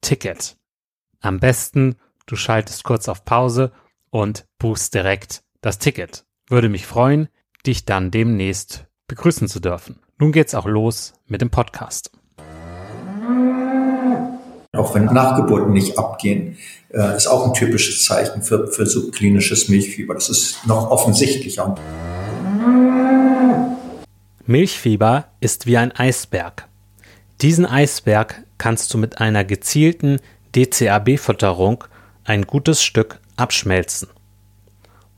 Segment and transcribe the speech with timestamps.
[0.00, 0.56] Ticket.
[1.20, 3.72] Am besten, du schaltest kurz auf Pause
[4.10, 6.24] und buchst direkt das Ticket.
[6.48, 7.28] Würde mich freuen,
[7.66, 9.98] dich dann demnächst begrüßen zu dürfen.
[10.18, 12.12] Nun geht's auch los mit dem Podcast.
[14.72, 16.56] Auch wenn Nachgeburten nicht abgehen,
[16.90, 20.14] äh, ist auch ein typisches Zeichen für, für subklinisches Milchfieber.
[20.14, 21.74] Das ist noch offensichtlicher.
[24.46, 26.68] Milchfieber ist wie ein Eisberg.
[27.40, 30.20] Diesen Eisberg kannst du mit einer gezielten
[30.54, 31.82] DCAB-Futterung
[32.24, 34.08] ein gutes Stück abschmelzen.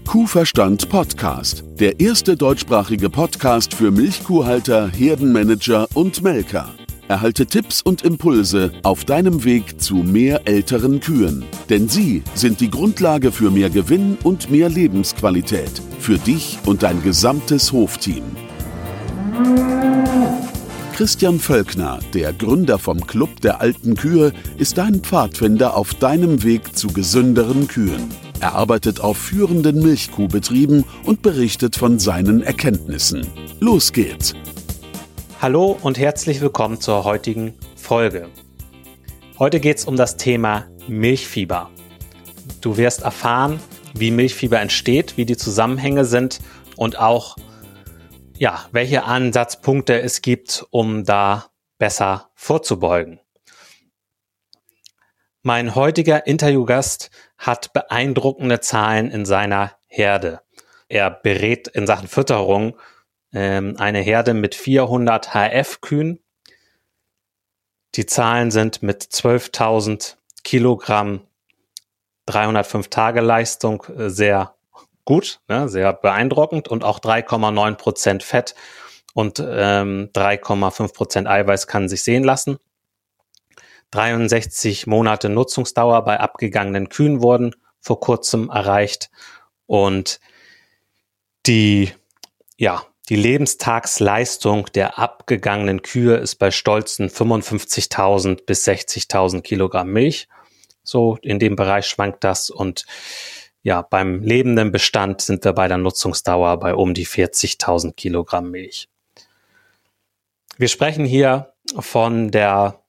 [0.08, 6.70] Kuhverstand Podcast, der erste deutschsprachige Podcast für Milchkuhhalter, Herdenmanager und Melker.
[7.08, 11.44] Erhalte Tipps und Impulse auf deinem Weg zu mehr älteren Kühen.
[11.70, 15.82] Denn sie sind die Grundlage für mehr Gewinn und mehr Lebensqualität.
[16.00, 18.24] Für dich und dein gesamtes Hofteam.
[21.00, 26.76] Christian Völkner, der Gründer vom Club der alten Kühe, ist dein Pfadfinder auf deinem Weg
[26.76, 28.14] zu gesünderen Kühen.
[28.42, 33.26] Er arbeitet auf führenden Milchkuhbetrieben und berichtet von seinen Erkenntnissen.
[33.62, 34.34] Los geht's!
[35.42, 38.28] Hallo und herzlich willkommen zur heutigen Folge.
[39.40, 41.70] Heute geht's um das Thema Milchfieber.
[42.60, 43.62] Du wirst erfahren,
[43.94, 46.42] wie Milchfieber entsteht, wie die Zusammenhänge sind
[46.76, 47.38] und auch
[48.40, 53.20] ja, welche Ansatzpunkte es gibt, um da besser vorzubeugen.
[55.42, 60.42] Mein heutiger Interviewgast hat beeindruckende Zahlen in seiner Herde.
[60.88, 62.78] Er berät in Sachen Fütterung
[63.34, 66.24] ähm, eine Herde mit 400 HF-Kühen.
[67.96, 70.16] Die Zahlen sind mit 12.000
[70.46, 71.28] Kilogramm
[72.26, 74.56] 305 Tage Leistung äh, sehr
[75.10, 78.54] gut, ne, sehr beeindruckend und auch 3,9 Prozent Fett
[79.16, 82.60] und ähm, 3,5 Prozent Eiweiß kann sich sehen lassen.
[83.90, 89.10] 63 Monate Nutzungsdauer bei abgegangenen Kühen wurden vor kurzem erreicht
[89.66, 90.20] Und
[91.48, 91.92] die,
[92.58, 100.28] ja, die Lebenstagsleistung der abgegangenen Kühe ist bei stolzen 55.000 bis 60.000 Kilogramm Milch.
[100.84, 102.86] So in dem Bereich schwankt das und
[103.62, 108.88] ja, beim lebenden Bestand sind wir bei der Nutzungsdauer bei um die 40.000 Kilogramm Milch.
[110.58, 112.84] Wir sprechen hier von der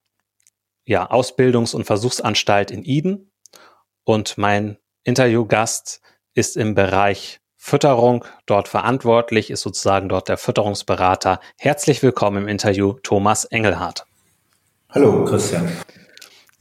[0.84, 3.30] ja, Ausbildungs- und Versuchsanstalt in Eden
[4.04, 6.00] und mein Interviewgast
[6.34, 11.40] ist im Bereich Fütterung dort verantwortlich, ist sozusagen dort der Fütterungsberater.
[11.58, 14.06] Herzlich willkommen im Interview Thomas Engelhardt.
[14.88, 15.70] Hallo Christian.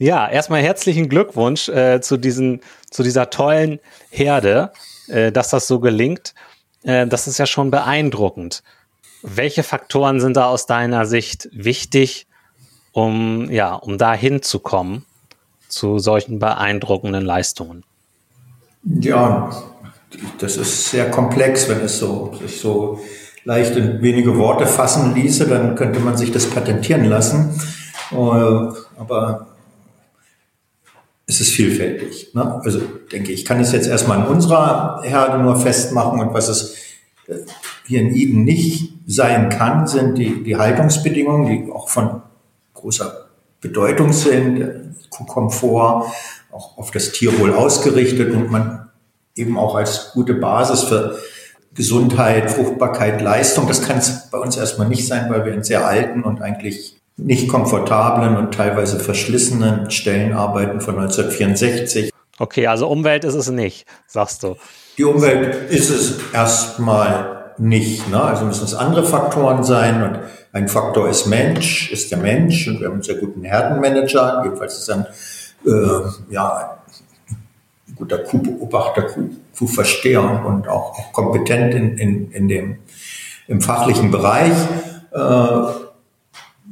[0.00, 4.72] Ja, erstmal herzlichen Glückwunsch äh, zu, diesen, zu dieser tollen Herde,
[5.08, 6.34] äh, dass das so gelingt.
[6.84, 8.62] Äh, das ist ja schon beeindruckend.
[9.20, 12.26] Welche Faktoren sind da aus deiner Sicht wichtig,
[12.92, 15.04] um, ja, um da hinzukommen
[15.68, 17.84] zu solchen beeindruckenden Leistungen?
[18.82, 19.50] Ja,
[20.38, 23.00] das ist sehr komplex, wenn es so, sich so
[23.44, 27.60] leicht in wenige Worte fassen ließe, dann könnte man sich das patentieren lassen.
[28.12, 29.49] Äh, aber
[31.30, 32.34] es ist vielfältig.
[32.34, 32.60] Ne?
[32.64, 32.80] Also
[33.12, 36.74] denke ich, kann es jetzt erstmal in unserer Herde nur festmachen und was es
[37.28, 37.36] äh,
[37.86, 42.22] hier in Eden nicht sein kann, sind die, die Haltungsbedingungen, die auch von
[42.74, 43.26] großer
[43.60, 46.06] Bedeutung sind, Kuhkomfort,
[46.50, 48.88] auch auf das Tierwohl ausgerichtet und man
[49.36, 51.16] eben auch als gute Basis für
[51.74, 53.68] Gesundheit, Fruchtbarkeit, Leistung.
[53.68, 56.99] Das kann es bei uns erstmal nicht sein, weil wir in sehr alten und eigentlich
[57.24, 62.12] nicht komfortablen und teilweise verschlissenen Stellen arbeiten von 1964.
[62.38, 64.56] Okay, also Umwelt ist es nicht, sagst du.
[64.96, 68.08] Die Umwelt ist es erstmal nicht.
[68.08, 68.20] Ne?
[68.22, 70.18] Also müssen es andere Faktoren sein und
[70.52, 74.40] ein Faktor ist Mensch, ist der Mensch und wir haben einen sehr guten Herdenmanager.
[74.42, 75.06] Jedenfalls ist ein
[75.66, 76.78] äh, ja,
[77.94, 82.78] guter Kuhbeobachter, Kuh, Kuhversteher und auch, auch kompetent in, in, in dem,
[83.46, 84.54] im fachlichen Bereich.
[85.12, 85.89] Äh,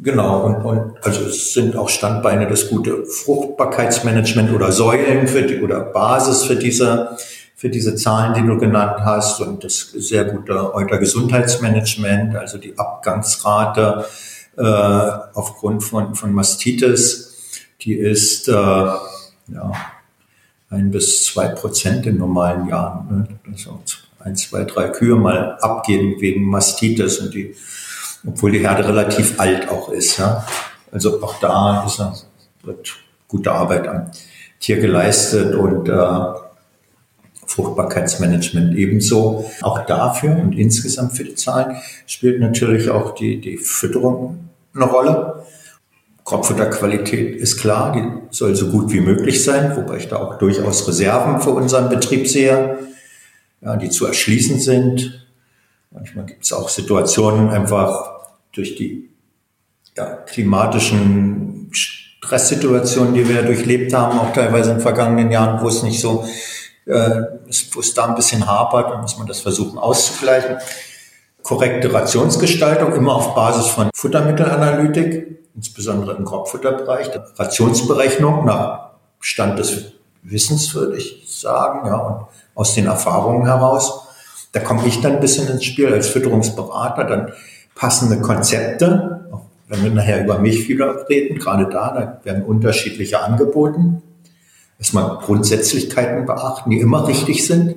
[0.02, 5.60] genau, und, und also es sind auch Standbeine das gute Fruchtbarkeitsmanagement oder Säulen für die,
[5.60, 7.16] oder Basis für diese,
[7.56, 14.04] für diese Zahlen, die du genannt hast und das sehr gute Eutergesundheitsmanagement, also die Abgangsrate
[14.56, 14.62] äh,
[15.34, 17.28] aufgrund von, von Mastitis,
[17.80, 19.72] die ist äh, ja,
[20.70, 23.08] ein bis zwei Prozent in normalen Jahren.
[23.08, 23.28] Ne?
[23.50, 23.80] Also
[24.20, 27.54] ein, zwei, drei Kühe mal abgeben wegen Mastitis und die,
[28.26, 30.18] obwohl die Herde relativ alt auch ist.
[30.18, 30.46] Ja?
[30.90, 32.26] Also auch da ist,
[32.62, 34.10] wird gute Arbeit am
[34.60, 36.38] Tier geleistet und äh,
[37.46, 39.50] Fruchtbarkeitsmanagement ebenso.
[39.62, 41.76] Auch dafür und insgesamt für die Zahlen
[42.06, 45.44] spielt natürlich auch die, die Fütterung eine Rolle.
[46.24, 50.86] Kropffutterqualität ist klar, die soll so gut wie möglich sein, wobei ich da auch durchaus
[50.86, 52.78] Reserven für unseren Betrieb sehe,
[53.62, 55.26] ja, die zu erschließen sind.
[55.98, 58.20] Manchmal gibt es auch Situationen einfach
[58.52, 59.10] durch die
[59.96, 66.00] ja, klimatischen Stresssituationen, die wir durchlebt haben, auch teilweise in vergangenen Jahren, wo es nicht
[66.00, 66.24] so,
[66.86, 67.22] äh,
[67.72, 70.58] wo es da ein bisschen hapert, dann muss man das versuchen auszugleichen.
[71.42, 79.92] Korrekte Rationsgestaltung, immer auf Basis von Futtermittelanalytik insbesondere im Kropffutterbereich, Rationsberechnung nach Stand des
[80.22, 84.07] Wissens, würde ich sagen, ja, und aus den Erfahrungen heraus.
[84.52, 87.32] Da komme ich dann ein bisschen ins Spiel als Fütterungsberater, dann
[87.74, 89.18] passende Konzepte,
[89.68, 94.02] wenn wir nachher über Milchführer reden, gerade da, da werden unterschiedliche angeboten.
[94.78, 97.76] Erstmal Grundsätzlichkeiten beachten, die immer richtig sind.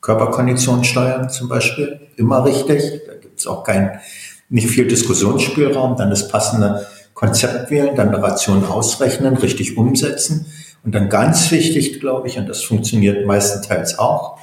[0.00, 3.02] Körperkondition steuern zum Beispiel, immer richtig.
[3.06, 4.00] Da gibt es auch kein,
[4.48, 5.96] nicht viel Diskussionsspielraum.
[5.96, 10.46] Dann das passende Konzept wählen, dann eine Ration ausrechnen, richtig umsetzen.
[10.84, 14.38] Und dann ganz wichtig, glaube ich, und das funktioniert meistenteils auch,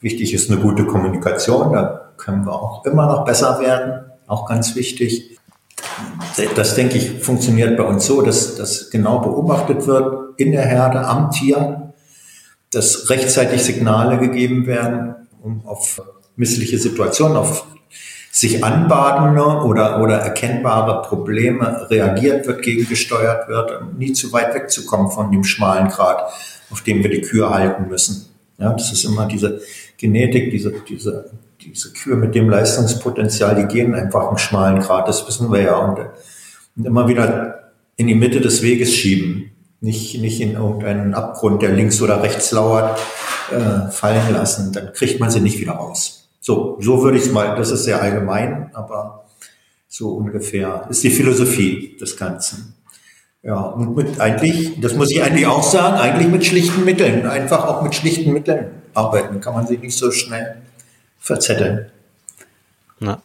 [0.00, 4.74] wichtig ist eine gute Kommunikation, da können wir auch immer noch besser werden, auch ganz
[4.76, 5.38] wichtig.
[6.54, 11.06] Das, denke ich, funktioniert bei uns so, dass das genau beobachtet wird in der Herde,
[11.06, 11.92] am Tier,
[12.70, 16.00] dass rechtzeitig Signale gegeben werden, um auf
[16.36, 17.64] missliche Situationen, auf
[18.30, 25.32] sich anbadende oder, oder erkennbare Probleme reagiert wird, gegengesteuert wird, nie zu weit wegzukommen von
[25.32, 26.32] dem schmalen Grad,
[26.70, 28.26] auf dem wir die Kühe halten müssen.
[28.58, 29.60] Ja, das ist immer diese
[30.00, 31.30] Genetik, diese, diese,
[31.60, 35.76] diese Kühe mit dem Leistungspotenzial, die gehen einfach einen schmalen Grad, das wissen wir ja.
[35.76, 35.98] Und,
[36.76, 39.50] und immer wieder in die Mitte des Weges schieben,
[39.82, 42.98] nicht, nicht in irgendeinen Abgrund, der links oder rechts lauert,
[43.52, 46.30] äh, fallen lassen, dann kriegt man sie nicht wieder raus.
[46.40, 49.26] So, so würde ich es mal, das ist sehr allgemein, aber
[49.86, 52.74] so ungefähr ist die Philosophie des Ganzen.
[53.42, 57.26] Ja, und mit eigentlich, das muss ich eigentlich auch sagen, eigentlich mit schlichten Mitteln.
[57.26, 59.40] Einfach auch mit schlichten Mitteln arbeiten.
[59.40, 60.56] Kann man sich nicht so schnell
[61.18, 61.90] verzetteln.
[62.98, 63.22] Na.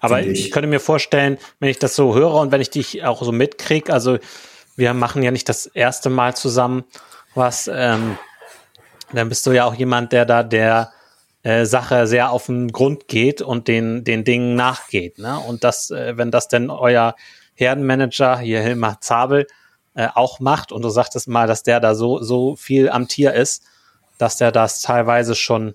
[0.00, 0.46] Aber ich.
[0.46, 3.32] ich könnte mir vorstellen, wenn ich das so höre und wenn ich dich auch so
[3.32, 4.18] mitkriege, also
[4.76, 6.84] wir machen ja nicht das erste Mal zusammen
[7.34, 8.18] was, ähm,
[9.12, 10.92] dann bist du ja auch jemand, der da der
[11.42, 15.18] äh, Sache sehr auf den Grund geht und den, den Dingen nachgeht.
[15.18, 15.38] Ne?
[15.38, 17.14] Und das, äh, wenn das denn euer
[17.54, 19.46] Herdenmanager, hier Hilmar Zabel,
[19.94, 23.34] äh, auch macht und du sagtest mal, dass der da so, so viel am Tier
[23.34, 23.64] ist,
[24.18, 25.74] dass der das teilweise schon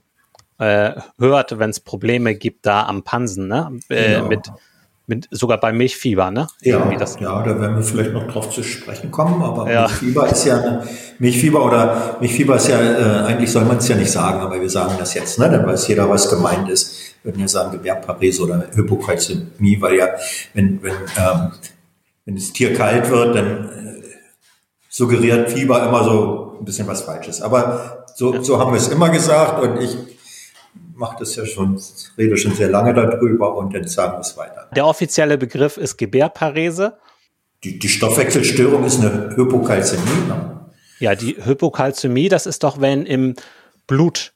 [0.60, 3.80] äh, hört, wenn es Probleme gibt da am Pansen, ne?
[3.90, 4.24] Äh, ja.
[4.24, 4.52] mit,
[5.06, 6.48] mit, sogar bei Milchfieber, ne?
[6.62, 9.82] Ja, das ja, da werden wir vielleicht noch drauf zu sprechen kommen, aber ja.
[9.82, 10.84] Milchfieber ist ja eine,
[11.20, 14.70] Milchfieber oder Milchfieber ist ja, äh, eigentlich soll man es ja nicht sagen, aber wir
[14.70, 15.50] sagen das jetzt, ne?
[15.50, 17.16] Dann weiß jeder, was gemeint ist.
[17.24, 20.08] Wir würden ja sagen Gewerbparese oder Hypokalzämie, weil ja,
[20.54, 21.52] wenn, wenn, ähm,
[22.26, 24.04] wenn das Tier kalt wird, dann äh,
[24.90, 27.42] suggeriert Fieber immer so ein bisschen was Falsches.
[27.42, 29.96] Aber so, so haben wir es immer gesagt und ich
[30.96, 31.80] mache das ja schon,
[32.18, 34.68] rede schon sehr lange darüber und dann sagen wir es weiter.
[34.76, 36.98] Der offizielle Begriff ist Gebärparese.
[37.64, 40.28] Die, die Stoffwechselstörung ist eine Hypokalzämie.
[40.28, 40.66] Ne?
[41.00, 43.36] Ja, die Hypokalzämie, das ist doch, wenn im
[43.86, 44.34] Blut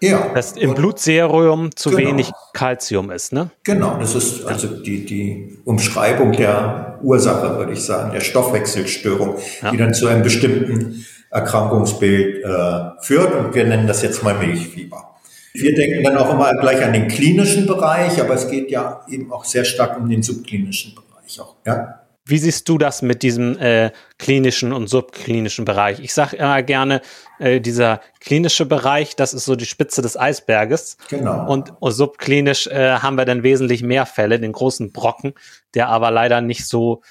[0.00, 0.32] ja.
[0.34, 2.10] Dass im Blutserum zu genau.
[2.10, 3.50] wenig Kalzium ist, ne?
[3.62, 9.70] Genau, das ist also die, die Umschreibung der Ursache, würde ich sagen, der Stoffwechselstörung, ja.
[9.70, 13.34] die dann zu einem bestimmten Erkrankungsbild äh, führt.
[13.34, 15.16] Und wir nennen das jetzt mal Milchfieber.
[15.54, 19.32] Wir denken dann auch immer gleich an den klinischen Bereich, aber es geht ja eben
[19.32, 21.56] auch sehr stark um den subklinischen Bereich auch.
[21.66, 21.98] Ja?
[22.24, 25.98] Wie siehst du das mit diesem äh, klinischen und subklinischen Bereich?
[26.00, 27.02] Ich sage immer gerne,
[27.38, 30.96] äh, dieser klinische Bereich, das ist so die Spitze des Eisberges.
[31.08, 31.50] Genau.
[31.50, 35.34] Und, und subklinisch äh, haben wir dann wesentlich mehr Fälle, den großen Brocken,
[35.74, 37.02] der aber leider nicht so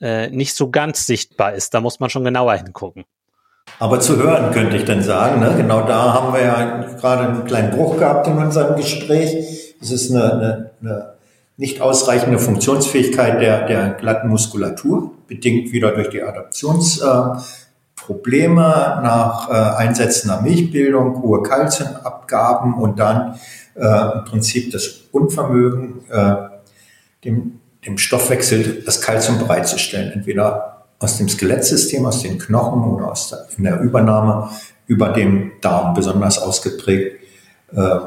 [0.00, 1.74] äh, nicht so ganz sichtbar ist.
[1.74, 3.04] Da muss man schon genauer hingucken.
[3.78, 5.54] Aber zu hören könnte ich dann sagen, ne?
[5.56, 9.76] genau da haben wir ja gerade einen kleinen Bruch gehabt in unserem Gespräch.
[9.80, 11.18] Es ist eine, eine, eine
[11.58, 19.54] nicht ausreichende Funktionsfähigkeit der, der glatten Muskulatur, bedingt wieder durch die Adaptionsprobleme äh, nach äh,
[19.76, 23.40] einsetzender Milchbildung, hohe Kalziumabgaben und dann
[23.74, 26.36] äh, im Prinzip das Unvermögen, äh,
[27.24, 33.30] dem, dem Stoffwechsel das Kalzium bereitzustellen, entweder aus dem Skelettsystem, aus den Knochen oder aus
[33.30, 34.50] der, in der Übernahme
[34.86, 37.20] über dem Darm besonders ausgeprägt
[37.72, 37.98] äh,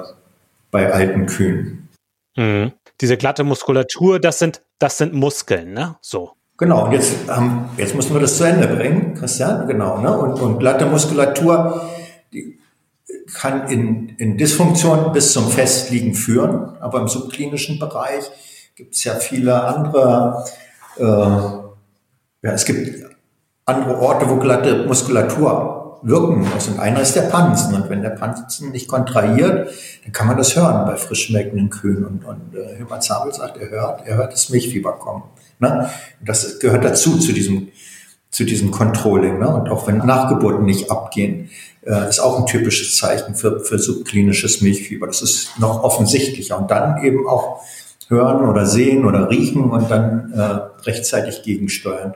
[0.72, 1.90] bei alten Kühen.
[2.36, 2.74] Mhm.
[3.00, 5.96] Diese glatte Muskulatur, das sind, das sind Muskeln, ne?
[6.02, 6.32] So.
[6.58, 10.00] Genau, und jetzt, ähm, jetzt müssen wir das zu Ende bringen, Christian, genau.
[10.00, 10.16] Ne?
[10.16, 11.90] Und, und glatte Muskulatur
[12.34, 12.60] die
[13.34, 18.30] kann in, in Dysfunktion bis zum Festliegen führen, aber im subklinischen Bereich
[18.76, 20.46] gibt es ja viele andere
[20.98, 21.71] äh,
[22.42, 23.06] ja, es gibt
[23.66, 26.68] andere Orte, wo glatte Muskulatur wirken muss.
[26.68, 27.76] Und einer ist der Pansen.
[27.76, 29.70] Und wenn der Pansen nicht kontrahiert,
[30.04, 32.06] dann kann man das hören bei frisch schmeckenden Kühen.
[32.06, 35.24] Und, und äh, Hubert Zabel sagt, er hört, er hört das Milchfieber kommen.
[35.60, 35.90] Ne?
[36.20, 37.70] Und das gehört dazu, zu diesem,
[38.32, 39.40] zu diesem Controlling.
[39.40, 39.48] Ne?
[39.48, 41.50] Und auch wenn Nachgeburten nicht abgehen,
[41.86, 45.08] äh, ist auch ein typisches Zeichen für, für subklinisches Milchfieber.
[45.08, 46.58] Das ist noch offensichtlicher.
[46.58, 47.62] Und dann eben auch
[48.08, 52.16] hören oder sehen oder riechen und dann äh, rechtzeitig gegensteuern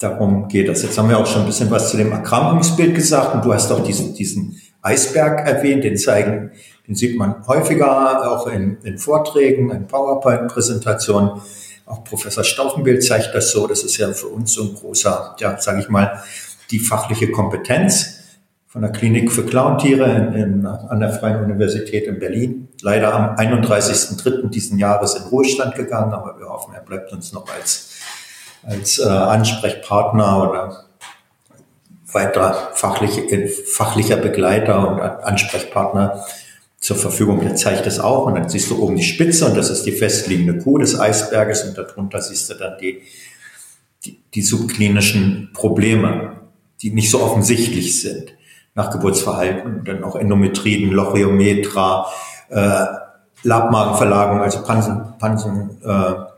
[0.00, 0.82] darum geht das.
[0.82, 3.70] Jetzt haben wir auch schon ein bisschen was zu dem Erkrankungsbild gesagt und du hast
[3.70, 6.52] auch diesen, diesen Eisberg erwähnt, den zeigen,
[6.88, 11.42] den sieht man häufiger auch in, in Vorträgen, in PowerPoint-Präsentationen.
[11.84, 13.66] Auch Professor Stauffenbild zeigt das so.
[13.66, 16.22] Das ist ja für uns so ein großer, ja, sage ich mal,
[16.70, 18.20] die fachliche Kompetenz
[18.68, 22.68] von der Klinik für Clowntiere in, in, an der Freien Universität in Berlin.
[22.80, 24.48] Leider am 31.03.
[24.48, 27.89] diesen Jahres in Ruhestand gegangen, aber wir hoffen, er bleibt uns noch als
[28.62, 30.84] als äh, Ansprechpartner oder
[32.12, 36.24] weiter fachliche, fachlicher Begleiter und Ansprechpartner
[36.78, 37.40] zur Verfügung.
[37.40, 39.92] Der zeigt das auch und dann siehst du oben die Spitze und das ist die
[39.92, 43.02] festliegende Kuh des Eisberges und darunter siehst du dann die,
[44.04, 46.38] die, die subklinischen Probleme,
[46.82, 48.32] die nicht so offensichtlich sind.
[48.74, 52.06] Nachgeburtsverhalten, dann auch Endometriden, Lochiometra,
[52.48, 52.86] äh,
[53.42, 56.29] Labmagenverlagerung, also Pansen, Pansen äh,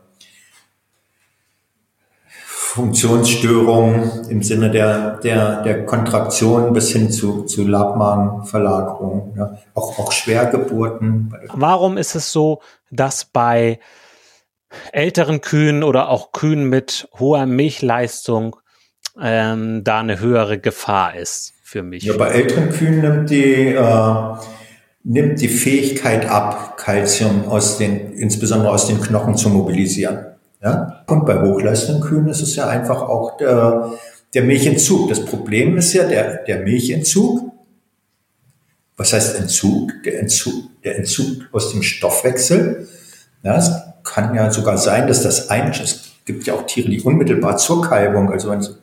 [2.73, 9.59] Funktionsstörungen im Sinne der, der, der Kontraktion bis hin zu, zu Labmagenverlagerung, ja.
[9.75, 11.35] auch, auch Schwergeburten.
[11.53, 13.79] Warum ist es so, dass bei
[14.91, 18.55] älteren Kühen oder auch Kühen mit hoher Milchleistung
[19.21, 22.01] ähm, da eine höhere Gefahr ist für mich?
[22.05, 24.15] Ja, bei älteren Kühen nimmt die, äh,
[25.03, 30.32] nimmt die Fähigkeit ab, Kalzium aus den, insbesondere aus den Knochen zu mobilisieren.
[30.63, 31.03] Ja?
[31.07, 33.91] Und bei Hochleistungskühen ist es ja einfach auch der,
[34.33, 35.09] der Milchentzug.
[35.09, 37.51] Das Problem ist ja der, der Milchentzug.
[38.95, 39.91] Was heißt Entzug?
[40.05, 42.87] Der Entzug, der Entzug aus dem Stoffwechsel.
[43.43, 43.71] Ja, es
[44.03, 47.81] kann ja sogar sein, dass das ein, es gibt ja auch Tiere, die unmittelbar zur
[47.81, 48.75] Kalbung, also wenn sie,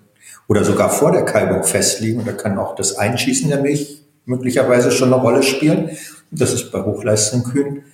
[0.49, 2.21] oder sogar vor der Kalbung festliegen.
[2.21, 5.97] Und da kann auch das Einschießen der Milch möglicherweise schon eine Rolle spielen.
[6.31, 7.85] Das ist bei Hochleistungskühen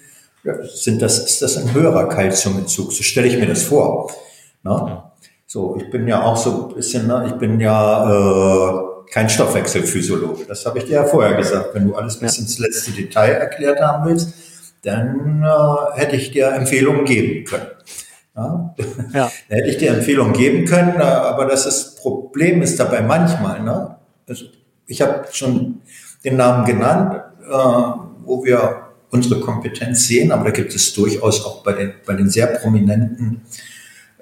[0.75, 2.93] sind das, ist das ein höherer Kalziumentzug.
[2.93, 4.11] So stelle ich mir das vor.
[4.63, 5.13] Na?
[5.47, 10.45] So, ich bin ja auch so ein bisschen, ne, ich bin ja äh, kein Stoffwechselphysiologe.
[10.45, 11.75] Das habe ich dir ja vorher gesagt.
[11.75, 14.35] Wenn du alles bis ins letzte Detail erklärt haben willst,
[14.83, 17.71] dann äh, hätte ich dir Empfehlungen geben können.
[18.37, 18.75] Ja?
[19.13, 19.31] ja.
[19.49, 23.63] da hätte ich dir Empfehlungen geben können, aber das ist, Problem ist dabei manchmal.
[23.63, 23.97] Ne?
[24.29, 24.47] Also
[24.87, 25.81] ich habe schon
[26.25, 27.53] den Namen genannt, äh,
[28.25, 28.86] wo wir
[29.17, 33.43] unsere Kompetenz sehen, aber da gibt es durchaus auch bei den, bei den sehr prominenten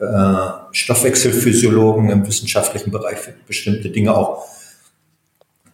[0.01, 0.37] äh,
[0.73, 4.45] Stoffwechselphysiologen im wissenschaftlichen Bereich für bestimmte Dinge auch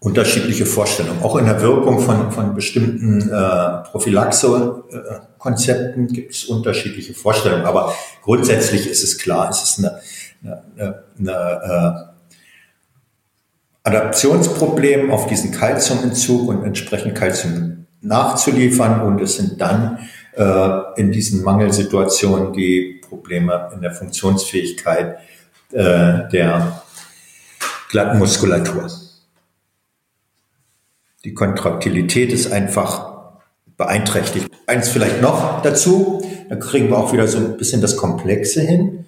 [0.00, 1.23] unterschiedliche Vorstellungen.
[1.23, 7.67] Auch in der Wirkung von, von bestimmten äh, Prophylaxe-Konzepten gibt es unterschiedliche Vorstellungen.
[7.67, 10.00] Aber grundsätzlich ist es klar, es ist eine,
[10.43, 12.12] eine, eine, eine
[13.85, 19.99] äh, Adaptionsproblem auf diesen Kalziumentzug und entsprechend Kalzium nachzuliefern und es sind dann
[20.37, 25.19] äh, in diesen Mangelsituationen die Probleme in der Funktionsfähigkeit
[25.73, 26.83] äh, der
[27.90, 28.88] glatten Muskulatur.
[31.25, 33.11] Die Kontraktilität ist einfach
[33.76, 34.50] beeinträchtigt.
[34.66, 39.04] Eins vielleicht noch dazu, da kriegen wir auch wieder so ein bisschen das Komplexe hin.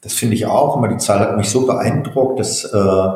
[0.00, 3.08] Das finde ich auch immer, die Zahl hat mich so beeindruckt, dass äh,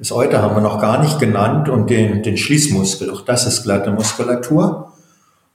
[0.00, 3.10] das Euter haben wir noch gar nicht genannt und den, den Schließmuskel.
[3.10, 4.94] Auch das ist glatte Muskulatur.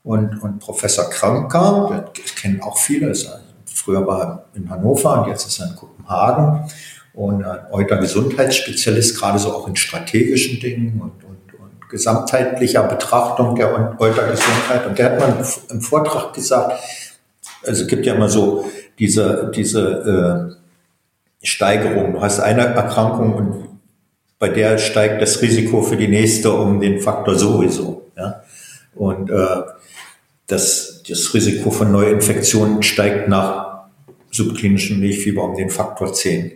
[0.04, 3.28] Und, und Professor Kranker, das kennen auch viele, ist,
[3.64, 6.70] früher war er in Hannover und jetzt ist er in Kopenhagen
[7.12, 13.96] und ein Euter-Gesundheitsspezialist, gerade so auch in strategischen Dingen und, und, und gesamtheitlicher Betrachtung der
[13.98, 14.86] Euter-Gesundheit.
[14.86, 16.78] Und der hat mal im Vortrag gesagt,
[17.66, 20.54] also es gibt ja immer so diese, diese
[21.42, 22.12] äh, Steigerung.
[22.12, 23.65] Du hast eine Erkrankung und
[24.38, 28.10] bei der steigt das Risiko für die nächste um den Faktor sowieso.
[28.16, 28.42] Ja?
[28.94, 29.62] Und äh,
[30.46, 33.86] das, das Risiko von Neuinfektionen steigt nach
[34.30, 36.52] subklinischem Milchfieber um den Faktor 10.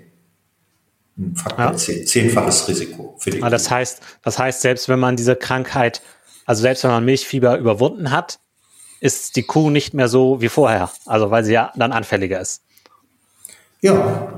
[1.19, 1.77] Ein Faktor ja.
[1.77, 3.43] 10, zehnfaches Risiko für die.
[3.43, 6.03] Ah, das heißt, das heißt, selbst wenn man diese Krankheit,
[6.47, 8.39] also selbst wenn man Milchfieber überwunden hat,
[9.01, 12.63] ist die Kuh nicht mehr so wie vorher, also weil sie ja dann anfälliger ist.
[13.83, 14.35] Ja,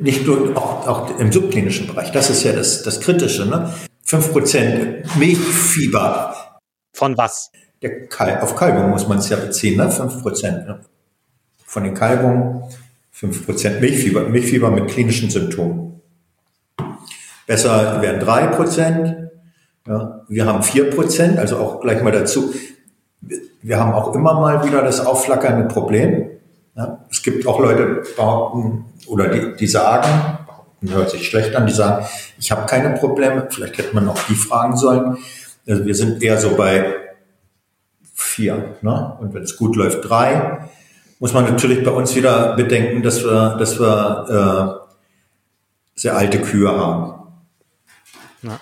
[0.00, 2.10] nicht nur auch, auch im subklinischen Bereich.
[2.10, 3.44] Das ist ja das, das Kritische.
[3.44, 3.72] Ne?
[4.06, 6.34] 5% Milchfieber.
[6.94, 7.50] Von was?
[7.82, 9.90] Der Kal auf Kalbung muss man es ja beziehen, ne?
[9.90, 10.66] 5%.
[10.66, 10.80] Ne?
[11.66, 12.62] Von den Kalbungen
[13.14, 14.22] 5% Milchfieber.
[14.28, 16.00] Milchfieber mit klinischen Symptomen.
[17.46, 19.28] Besser wären 3%.
[19.86, 20.24] Ja?
[20.28, 22.54] Wir haben 4%, also auch gleich mal dazu.
[23.60, 26.27] Wir haben auch immer mal wieder das aufflackernde Problem
[26.78, 30.08] ja, es gibt auch Leute, behaupten, oder die, die sagen,
[30.86, 32.06] hört sich schlecht an, die sagen,
[32.38, 33.48] ich habe keine Probleme.
[33.50, 35.18] Vielleicht hätte man auch die fragen sollen.
[35.66, 36.94] Also wir sind eher so bei
[38.14, 38.76] vier.
[38.82, 39.16] Ne?
[39.18, 40.68] Und wenn es gut läuft, drei.
[41.18, 46.70] Muss man natürlich bei uns wieder bedenken, dass wir, dass wir äh, sehr alte Kühe
[46.70, 47.14] haben.
[48.42, 48.60] Ja,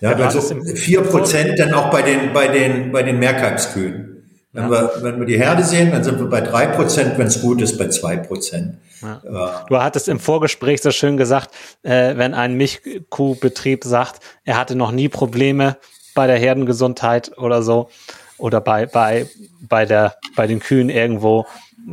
[0.00, 0.40] ja also
[0.74, 4.13] vier Prozent dann auch bei den, bei den, bei den Mehrkalbskühen.
[4.54, 4.70] Wenn, ja.
[4.70, 7.60] wir, wenn wir die Herde sehen, dann sind wir bei drei Prozent, wenn es gut
[7.60, 8.76] ist, bei zwei Prozent.
[9.02, 9.64] Ja.
[9.68, 11.50] Du hattest im Vorgespräch so schön gesagt,
[11.82, 15.76] äh, wenn ein Milchkuhbetrieb sagt, er hatte noch nie Probleme
[16.14, 17.90] bei der Herdengesundheit oder so,
[18.38, 19.28] oder bei, bei,
[19.60, 21.46] bei, der, bei den Kühen irgendwo,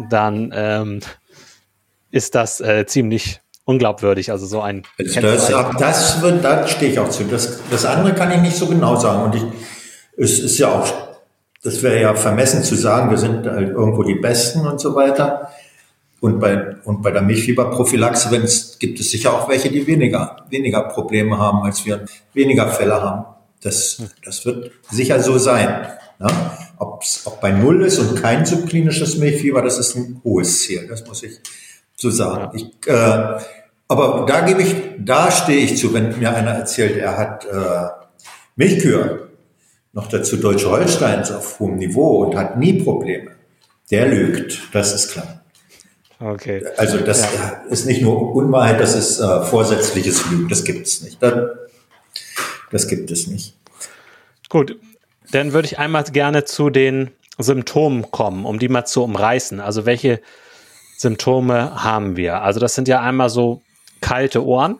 [0.09, 0.99] dann ähm,
[2.11, 4.31] ist das äh, ziemlich unglaubwürdig.
[4.31, 4.83] Also so ein.
[4.99, 5.15] Das,
[5.79, 7.23] das, wird, da stehe ich auch zu.
[7.23, 9.23] Das, das andere kann ich nicht so genau sagen.
[9.23, 9.43] Und ich,
[10.17, 11.10] es ist ja auch
[11.63, 15.49] das wäre ja vermessen zu sagen, wir sind halt irgendwo die Besten und so weiter.
[16.19, 18.29] Und bei, und bei der Milchfieberprophylaxe
[18.79, 23.25] gibt es sicher auch welche, die weniger, weniger Probleme haben, als wir weniger Fälle haben.
[23.63, 25.87] Das, das wird sicher so sein.
[26.19, 26.27] Ne?
[26.77, 30.87] Ob es auch bei Null ist und kein subklinisches Milchfieber, das ist ein hohes Ziel.
[30.87, 31.39] Das muss ich
[31.95, 32.55] so sagen.
[32.55, 33.39] Ich, äh,
[33.87, 37.87] aber da gebe ich, da stehe ich zu, wenn mir einer erzählt, er hat äh,
[38.55, 39.30] Milchkühe
[39.93, 43.31] noch dazu Deutsche Holsteins auf hohem Niveau und hat nie Probleme.
[43.89, 45.41] Der lügt, das ist klar.
[46.19, 46.63] Okay.
[46.77, 47.63] Also das ja.
[47.69, 50.47] ist nicht nur Unwahrheit, das ist äh, vorsätzliches Lügen.
[50.49, 51.21] Das gibt es nicht.
[51.21, 51.33] Das,
[52.71, 53.55] das gibt es nicht.
[54.49, 54.77] Gut,
[55.31, 59.59] dann würde ich einmal gerne zu den Symptomen kommen, um die mal zu umreißen.
[59.59, 60.21] Also welche
[60.97, 62.43] Symptome haben wir?
[62.43, 63.61] Also das sind ja einmal so
[63.99, 64.79] kalte Ohren,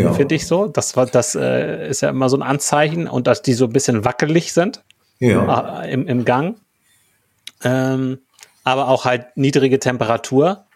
[0.00, 0.12] ja.
[0.12, 0.66] finde ich so.
[0.66, 4.04] Das, das äh, ist ja immer so ein Anzeichen und dass die so ein bisschen
[4.04, 4.82] wackelig sind
[5.18, 5.82] ja.
[5.82, 6.56] äh, im, im Gang.
[7.64, 8.18] Ähm,
[8.64, 10.66] aber auch halt niedrige Temperatur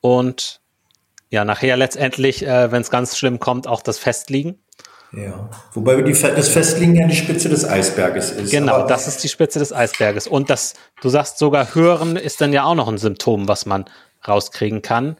[0.00, 0.60] und
[1.30, 4.62] ja, nachher letztendlich, äh, wenn es ganz schlimm kommt, auch das Festliegen.
[5.12, 8.50] Ja, wobei die, das Festliegen ja die Spitze des Eisberges ist.
[8.50, 10.26] Genau, Aber das ist die Spitze des Eisberges.
[10.26, 13.84] Und das, du sagst sogar, hören ist dann ja auch noch ein Symptom, was man
[14.26, 15.16] rauskriegen kann.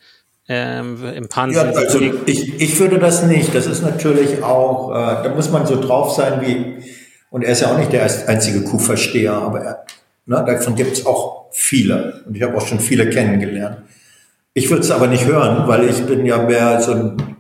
[0.49, 1.73] Ähm, Im Pansen.
[1.73, 3.55] Ja, also ich, ich würde das nicht.
[3.55, 6.85] Das ist natürlich auch, äh, da muss man so drauf sein wie,
[7.31, 9.85] und er ist ja auch nicht der einzige Kuhversteher, aber er,
[10.27, 12.23] ne, davon gibt es auch viele.
[12.27, 13.79] Und ich habe auch schon viele kennengelernt.
[14.53, 17.35] Ich würde es aber nicht hören, weil ich bin ja mehr so ein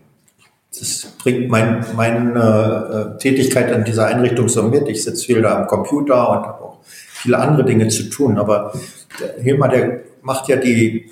[0.79, 4.89] das bringt mein, meine äh, Tätigkeit an dieser Einrichtung so mit.
[4.89, 8.39] Ich sitze viel da am Computer und habe auch viele andere Dinge zu tun.
[8.39, 8.73] Aber
[9.21, 11.11] der Hilmar, der macht ja die,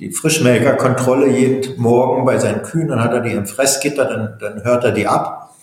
[0.00, 2.88] die Frischmelkerkontrolle jeden Morgen bei seinen Kühen.
[2.88, 5.54] Dann hat er die im Fressgitter, dann, dann hört er die ab.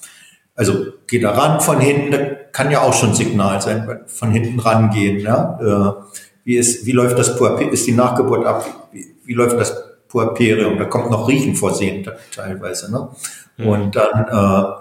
[0.56, 2.21] Also geht er ran von hinten, das
[2.52, 5.19] kann ja auch schon Signal sein, von hinten rangehen.
[5.19, 5.60] Ja?
[5.60, 8.65] Äh, wie, ist, wie läuft das Puerperium, ist die Nachgeburt ab?
[8.91, 9.76] Wie, wie läuft das
[10.08, 10.78] Puerperium?
[10.78, 12.91] Da kommt noch Riechen vorsehen teilweise.
[12.91, 13.10] Ne?
[13.58, 13.67] Mhm.
[13.67, 14.71] Und dann, äh,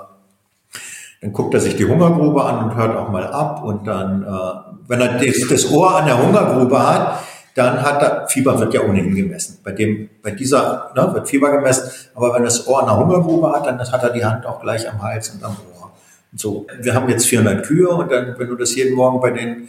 [1.22, 3.64] dann guckt er sich die Hungergrube an und hört auch mal ab.
[3.64, 7.20] Und dann, äh, wenn er das, das Ohr an der Hungergrube hat,
[7.56, 9.58] dann hat er, Fieber wird ja ohnehin gemessen.
[9.64, 11.90] Bei dem, bei dieser, ne, wird Fieber gemessen.
[12.14, 15.02] Aber wenn das Ohr der Hungergrube hat, dann hat er die Hand auch gleich am
[15.02, 15.90] Hals und am Ohr.
[16.32, 16.66] Und so.
[16.78, 19.68] Wir haben jetzt 400 Kühe und dann, wenn du das jeden Morgen bei den,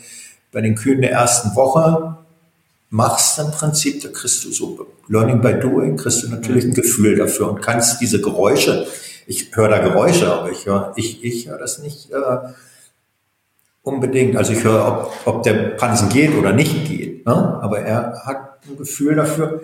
[0.51, 2.17] bei den Kühen der ersten Woche
[2.89, 7.15] machst im Prinzip, da kriegst du so Learning by Doing, kriegst du natürlich ein Gefühl
[7.15, 8.85] dafür und kannst diese Geräusche,
[9.27, 12.37] ich höre da Geräusche, aber ich höre ich, ich hör das nicht äh,
[13.81, 14.35] unbedingt.
[14.35, 17.16] Also ich höre, ob, ob der Pansen geht oder nicht geht.
[17.27, 17.59] Ne?
[17.61, 19.59] Aber er hat ein Gefühl dafür,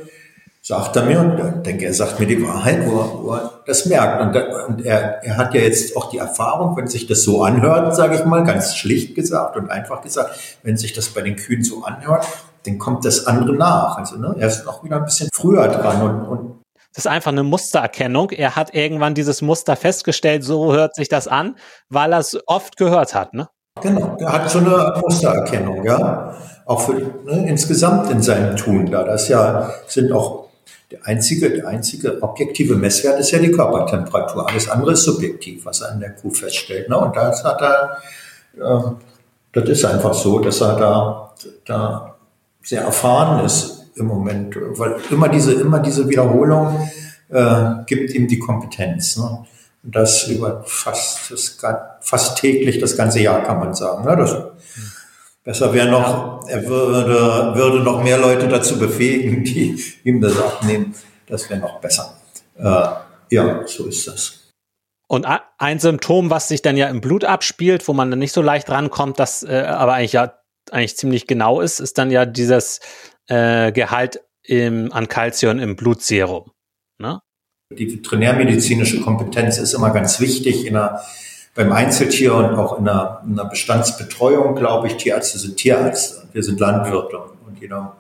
[0.62, 3.62] sagt er mir und ich denke, er sagt mir die Wahrheit, wo er, wo er
[3.66, 4.22] das merkt.
[4.22, 4.36] Und,
[4.68, 8.16] und er, er hat ja jetzt auch die Erfahrung, wenn sich das so anhört, sage
[8.16, 11.86] ich mal, ganz schlicht gesagt und einfach gesagt, wenn sich das bei den Kühen so
[11.86, 12.28] anhört,
[12.66, 13.98] dann kommt das andere nach.
[13.98, 17.32] Also ne, er ist noch wieder ein bisschen früher dran und, und das ist einfach
[17.32, 18.30] eine Mustererkennung.
[18.32, 21.56] Er hat irgendwann dieses Muster festgestellt, so hört sich das an,
[21.90, 23.48] weil er es oft gehört hat, ne?
[23.82, 26.36] Genau, er hat so eine Mustererkennung, ja.
[26.66, 29.04] Auch für ne, insgesamt in seinem Tun da.
[29.04, 30.44] Das ja sind auch
[30.94, 34.48] der einzige, der einzige objektive Messwert ist ja die Körpertemperatur.
[34.48, 36.88] Alles andere ist subjektiv, was er an der Kuh feststellt.
[36.88, 36.98] Ne?
[36.98, 37.98] Und das hat er,
[38.58, 38.92] äh,
[39.54, 41.34] das ist einfach so, dass er da,
[41.66, 42.16] da
[42.62, 46.90] sehr erfahren ist im Moment, weil immer diese, immer diese Wiederholung
[47.30, 49.18] äh, gibt ihm die Kompetenz.
[49.18, 49.46] Ne?
[49.82, 51.58] Das über fast, das,
[52.02, 54.06] fast täglich das ganze Jahr, kann man sagen.
[54.06, 54.16] Ne?
[54.16, 54.36] Das,
[55.44, 60.96] besser wäre noch, er würde, würde noch mehr Leute dazu befähigen, die ihm das abnehmen.
[61.28, 62.18] Das wäre noch besser.
[62.58, 64.40] Äh, ja, so ist das.
[65.08, 65.28] Und
[65.58, 68.70] ein Symptom, was sich dann ja im Blut abspielt, wo man dann nicht so leicht
[68.70, 70.34] rankommt, das äh, aber eigentlich ja
[70.72, 72.80] eigentlich ziemlich genau ist, ist dann ja dieses
[73.28, 76.52] äh, Gehalt im, an Calcium im Blutserum.
[77.00, 77.22] Ne?
[77.72, 81.02] Die veterinärmedizinische Kompetenz ist immer ganz wichtig in einer,
[81.56, 84.98] beim Einzeltier und auch in einer, in einer Bestandsbetreuung, glaube ich.
[84.98, 87.96] Tierärzte sind Tierärzte, wir sind Landwirte und jeder.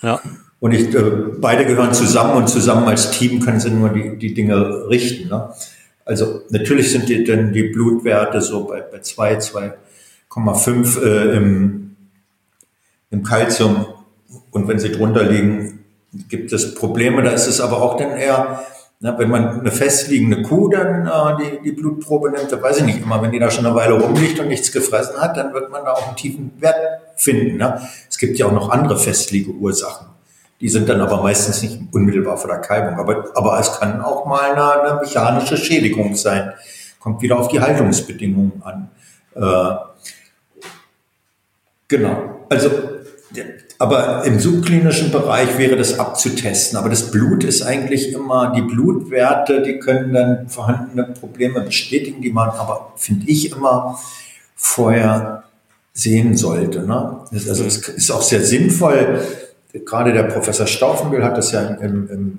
[0.00, 0.20] Ja.
[0.60, 1.02] Und ich, äh,
[1.38, 5.28] beide gehören zusammen und zusammen als Team können sie nur die, die Dinge richten.
[5.28, 5.50] Ne?
[6.04, 9.74] Also natürlich sind die, denn die Blutwerte so bei, bei zwei, zwei
[10.30, 11.96] 0,5 äh, im,
[13.10, 13.86] im Calcium.
[14.50, 15.84] Und wenn sie drunter liegen,
[16.28, 17.22] gibt es Probleme.
[17.22, 18.64] Da ist es aber auch dann eher,
[19.04, 22.84] na, wenn man eine festliegende Kuh dann äh, die, die Blutprobe nimmt, da weiß ich
[22.84, 25.70] nicht immer, wenn die da schon eine Weile rumliegt und nichts gefressen hat, dann wird
[25.70, 27.56] man da auch einen tiefen Wert finden.
[27.56, 27.80] Ne?
[28.08, 30.06] Es gibt ja auch noch andere festliege Ursachen.
[30.60, 32.98] Die sind dann aber meistens nicht unmittelbar vor der Kalbung.
[32.98, 36.52] Aber, aber es kann auch mal eine, eine mechanische Schädigung sein.
[37.00, 38.88] Kommt wieder auf die Haltungsbedingungen an.
[39.34, 39.92] Äh,
[41.92, 42.46] Genau.
[42.48, 42.70] Also,
[43.82, 46.78] aber im subklinischen Bereich wäre das abzutesten.
[46.78, 52.30] Aber das Blut ist eigentlich immer, die Blutwerte, die können dann vorhandene Probleme bestätigen, die
[52.30, 53.98] man aber, finde ich, immer
[54.54, 55.42] vorher
[55.92, 56.86] sehen sollte.
[56.86, 57.22] Ne?
[57.32, 59.20] Also es ist auch sehr sinnvoll,
[59.72, 62.38] gerade der Professor Stauffenbühl hat das ja im, im,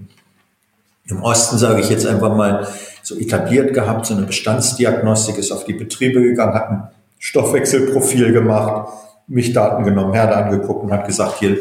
[1.08, 2.69] im Osten, sage ich jetzt einfach mal,
[3.01, 6.88] so etabliert gehabt, so eine Bestandsdiagnostik, ist auf die Betriebe gegangen, hat ein
[7.19, 8.93] Stoffwechselprofil gemacht,
[9.27, 11.57] mich Daten genommen, Herde angeguckt und hat gesagt, hier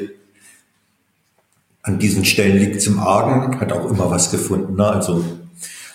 [1.82, 4.76] an diesen Stellen liegt es im Argen, hat auch immer was gefunden.
[4.76, 4.86] Ne?
[4.86, 5.24] Also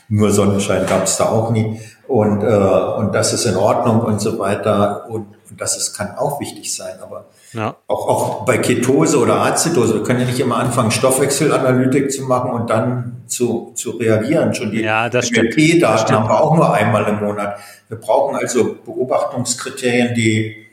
[0.10, 4.22] nur Sonnenschein gab es da auch nie und, äh, und das ist in Ordnung und
[4.22, 7.76] so weiter und, und das ist, kann auch wichtig sein, aber ja.
[7.88, 12.52] auch, auch bei Ketose oder Azidose, wir können ja nicht immer anfangen, Stoffwechselanalytik zu machen
[12.52, 14.54] und dann zu, zu reagieren.
[14.54, 17.60] Schon die ja, MLP-Daten haben wir auch nur einmal im Monat.
[17.90, 20.67] Wir brauchen also Beobachtungskriterien, die,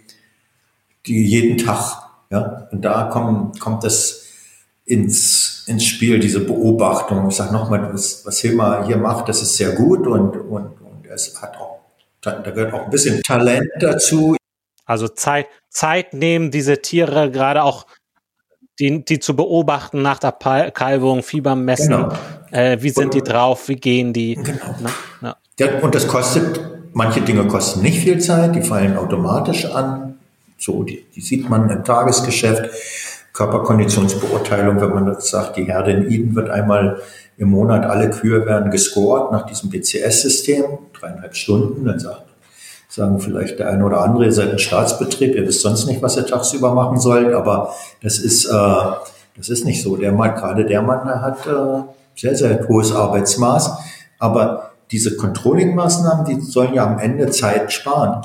[1.06, 4.24] die jeden Tag, ja, und da kommt, kommt das
[4.84, 7.28] ins, ins Spiel, diese Beobachtung.
[7.28, 11.06] Ich sage nochmal, was, was Hilmar hier macht, das ist sehr gut und, und, und
[11.12, 11.80] es hat auch,
[12.20, 14.36] da gehört auch ein bisschen Talent dazu.
[14.86, 17.86] Also Zeit, Zeit nehmen, diese Tiere gerade auch
[18.78, 22.12] die, die zu beobachten nach der Kalbung, Fieber messen, genau.
[22.50, 24.34] äh, wie sind die drauf, wie gehen die.
[24.34, 24.74] Genau.
[24.80, 24.90] Na,
[25.20, 25.36] na.
[25.58, 26.60] Ja, und das kostet,
[26.92, 30.03] manche Dinge kosten nicht viel Zeit, die fallen automatisch an.
[30.58, 32.70] So, die, die sieht man im Tagesgeschäft.
[33.32, 37.00] Körperkonditionsbeurteilung, wenn man das sagt, die Herde in Eden wird einmal
[37.36, 42.22] im Monat, alle Kühe werden gescored nach diesem BCS-System, dreieinhalb Stunden, dann sagt,
[42.88, 46.16] sagen vielleicht der eine oder andere, ihr seid ein Staatsbetrieb, ihr wisst sonst nicht, was
[46.16, 48.82] ihr tagsüber machen sollt, aber das ist, äh,
[49.36, 49.96] das ist nicht so.
[49.96, 51.82] Der Mann, gerade der Mann, der hat äh,
[52.14, 53.78] sehr, sehr hohes Arbeitsmaß,
[54.20, 58.22] aber diese Controlling-Maßnahmen, die sollen ja am Ende Zeit sparen,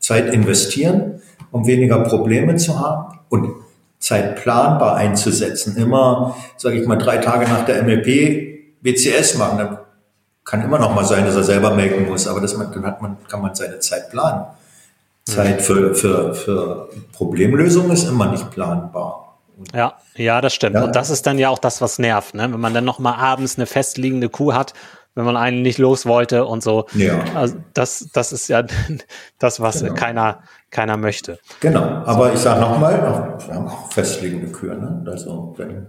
[0.00, 3.54] Zeit investieren, um weniger Probleme zu haben und
[3.98, 5.76] Zeit planbar einzusetzen.
[5.76, 9.58] Immer, sage ich mal, drei Tage nach der MLP WCS machen.
[9.58, 9.78] Dann
[10.44, 13.18] kann immer noch mal sein, dass er selber melken muss, aber das, dann hat man,
[13.28, 14.46] kann man seine Zeit planen.
[15.24, 19.38] Zeit für, für, für Problemlösung ist immer nicht planbar.
[19.74, 20.76] Ja, ja, das stimmt.
[20.76, 20.84] Ja.
[20.84, 22.50] Und das ist dann ja auch das, was nervt, ne?
[22.50, 24.72] Wenn man dann noch mal abends eine festliegende Kuh hat,
[25.20, 26.86] wenn man einen nicht los wollte und so.
[26.94, 27.22] Ja.
[27.34, 28.64] Also das, das ist ja
[29.38, 29.94] das, was genau.
[29.94, 31.38] keiner, keiner möchte.
[31.60, 32.34] Genau, aber so.
[32.34, 35.04] ich sage nochmal, wir haben auch festliegende Kühe, ne?
[35.06, 35.86] Also wenn,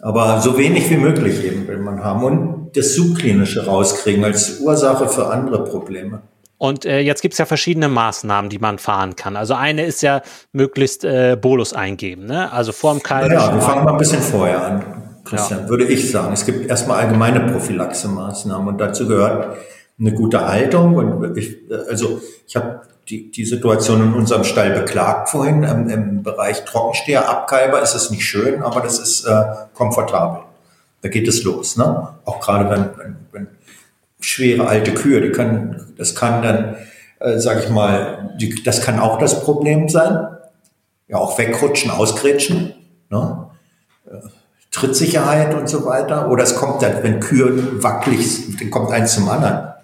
[0.00, 5.08] aber so wenig wie möglich eben will man haben und das Subklinische rauskriegen als Ursache
[5.08, 6.22] für andere Probleme.
[6.58, 9.36] Und äh, jetzt gibt's ja verschiedene Maßnahmen, die man fahren kann.
[9.36, 10.22] Also eine ist ja
[10.52, 12.52] möglichst äh, Bolus eingeben, ne?
[12.52, 13.30] Also vorm Kalb.
[13.30, 15.07] Ja, wir fangen mal ein bisschen vorher an.
[15.28, 15.68] Christian, ja.
[15.68, 16.32] würde ich sagen.
[16.32, 19.56] Es gibt erstmal allgemeine Prophylaxe-Maßnahmen und dazu gehört
[19.98, 20.96] eine gute Haltung.
[20.96, 25.62] Und ich, also ich habe die, die Situation in unserem Stall beklagt vorhin.
[25.62, 30.42] Im, im Bereich Trockensteher, Abkalber ist es nicht schön, aber das ist äh, komfortabel.
[31.02, 31.76] Da geht es los.
[31.76, 32.08] Ne?
[32.24, 33.48] Auch gerade wenn, wenn, wenn
[34.20, 36.76] schwere alte Kühe, die können, das kann dann,
[37.20, 40.28] äh, sage ich mal, die, das kann auch das Problem sein.
[41.06, 42.74] Ja, auch wegrutschen, ausgrätschen.
[43.10, 43.46] Ne?
[44.68, 46.30] Äh, Trittsicherheit und so weiter.
[46.30, 49.74] Oder es kommt dann, wenn Kühe wackelig dann kommt eins zum anderen.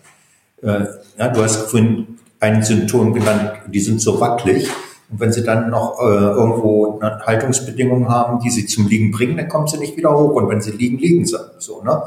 [0.63, 0.87] Äh,
[1.19, 4.69] ja, du hast vorhin ein Symptom genannt, die sind so wackelig.
[5.11, 9.49] Und wenn sie dann noch äh, irgendwo Haltungsbedingungen haben, die sie zum Liegen bringen, dann
[9.49, 10.35] kommen sie nicht wieder hoch.
[10.35, 11.39] Und wenn sie liegen, liegen sie.
[11.59, 12.03] So, ne?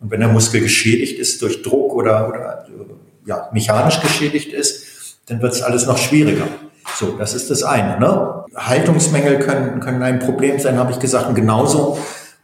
[0.00, 2.66] Und wenn der Muskel geschädigt ist durch Druck oder, oder
[3.24, 6.48] ja, mechanisch geschädigt ist, dann wird es alles noch schwieriger.
[6.96, 7.98] So, das ist das eine.
[7.98, 8.44] Ne?
[8.54, 11.28] Haltungsmängel können, können ein Problem sein, habe ich gesagt.
[11.28, 11.98] Und genauso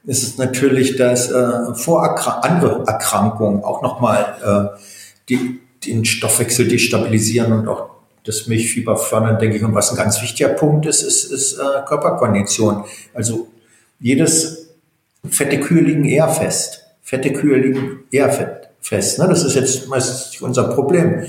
[0.05, 4.79] ist es natürlich, dass äh, Vorerkrank andere Erkrankungen auch nochmal äh,
[5.29, 7.91] die, den Stoffwechsel destabilisieren und auch
[8.25, 9.65] das Milchfieber fördern, denke ich.
[9.65, 12.85] Und was ein ganz wichtiger Punkt ist, ist, ist äh, Körperkondition.
[13.15, 13.49] Also
[14.01, 14.69] jedes
[15.29, 16.85] fette Kühe liegen eher fest.
[17.03, 19.19] Fette Kühe liegen eher fett, fest.
[19.19, 19.29] Ne?
[19.29, 21.27] Das ist jetzt meistens unser Problem.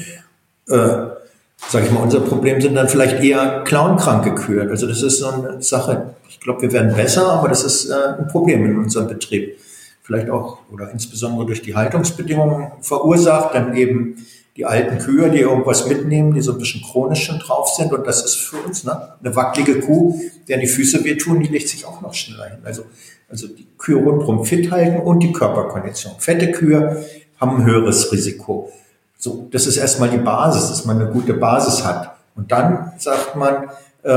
[0.68, 1.19] Äh,
[1.68, 4.70] sage ich mal, unser Problem sind dann vielleicht eher clownkranke Kühe.
[4.70, 8.20] Also das ist so eine Sache, ich glaube, wir werden besser, aber das ist äh,
[8.20, 9.58] ein Problem in unserem Betrieb.
[10.02, 14.16] Vielleicht auch oder insbesondere durch die Haltungsbedingungen verursacht, dann eben
[14.60, 17.94] die alten Kühe, die irgendwas mitnehmen, die so ein bisschen chronisch schon drauf sind.
[17.94, 19.14] Und das ist für uns ne?
[19.24, 22.60] eine wackelige Kuh, der die Füße wehtun, die legt sich auch noch schneller hin.
[22.64, 22.84] Also,
[23.30, 26.14] also die Kühe rundherum fit halten und die Körperkondition.
[26.18, 27.06] Fette Kühe
[27.40, 28.72] haben ein höheres Risiko.
[29.22, 32.16] So, das ist erstmal die Basis, dass man eine gute Basis hat.
[32.36, 33.66] Und dann sagt man,
[34.02, 34.08] äh,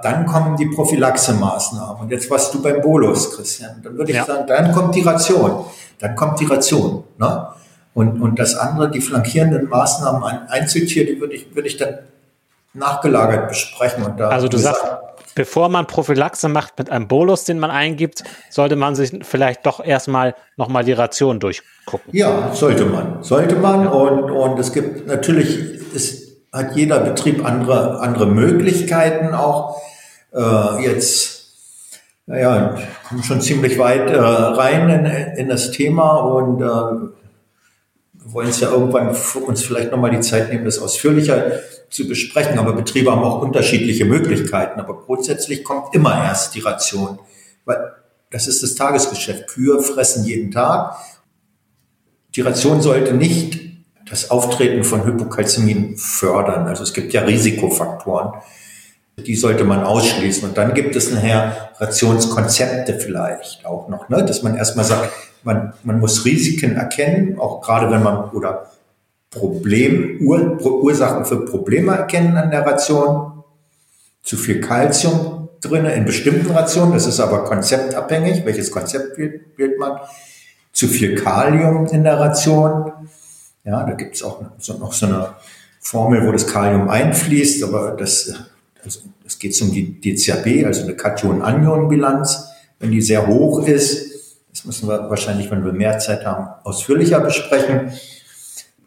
[0.00, 2.02] dann kommen die Prophylaxe-Maßnahmen.
[2.02, 3.80] Und jetzt was du beim Bolus, Christian.
[3.82, 4.24] Dann würde ich ja.
[4.24, 5.64] sagen, dann kommt die Ration.
[5.98, 7.02] Dann kommt die Ration.
[7.18, 7.48] Ne?
[7.94, 11.98] Und, und das andere, die flankierenden Maßnahmen ein Einzeltier, die würde ich, würde ich dann
[12.74, 14.04] nachgelagert besprechen.
[14.04, 14.84] Und da also du sagst,
[15.34, 19.84] bevor man Prophylaxe macht mit einem Bolus, den man eingibt, sollte man sich vielleicht doch
[19.84, 22.12] erstmal nochmal die Ration durchgucken.
[22.12, 23.22] Ja, sollte man.
[23.22, 23.86] Sollte man.
[23.86, 25.58] Und, und es gibt natürlich,
[25.94, 29.80] ist, hat jeder Betrieb andere, andere Möglichkeiten auch.
[30.32, 31.54] Äh, jetzt,
[32.26, 32.76] naja,
[33.08, 37.10] kommen schon ziemlich weit äh, rein in, in das Thema und äh,
[38.26, 39.14] wollen es ja irgendwann
[39.46, 41.44] uns vielleicht nochmal die Zeit nehmen, das ausführlicher
[41.90, 42.58] zu besprechen.
[42.58, 44.80] Aber Betriebe haben auch unterschiedliche Möglichkeiten.
[44.80, 47.18] Aber grundsätzlich kommt immer erst die Ration,
[47.64, 47.92] weil
[48.30, 49.46] das ist das Tagesgeschäft.
[49.48, 50.96] Kühe fressen jeden Tag.
[52.34, 53.60] die Ration sollte nicht
[54.10, 56.66] das Auftreten von Hypokalzämien fördern.
[56.66, 58.32] Also es gibt ja Risikofaktoren,
[59.16, 60.48] die sollte man ausschließen.
[60.48, 64.24] Und dann gibt es nachher Rationskonzepte vielleicht auch noch, ne?
[64.24, 68.70] dass man erstmal sagt, man, man muss Risiken erkennen, auch gerade wenn man oder
[69.34, 73.44] Problem, Ur, Ursachen für Probleme erkennen an der Ration.
[74.22, 78.44] Zu viel Kalzium drinne in bestimmten Rationen, das ist aber konzeptabhängig.
[78.44, 79.98] Welches Konzept wählt, wählt man?
[80.72, 82.92] Zu viel Kalium in der Ration
[83.64, 85.34] ja, da gibt es auch so, noch so eine
[85.80, 88.34] Formel, wo das Kalium einfließt, aber das,
[88.84, 92.50] also es geht um die DCAB, also eine Kation-Anion-Bilanz.
[92.78, 94.12] Wenn die sehr hoch ist,
[94.50, 97.92] das müssen wir wahrscheinlich, wenn wir mehr Zeit haben, ausführlicher besprechen.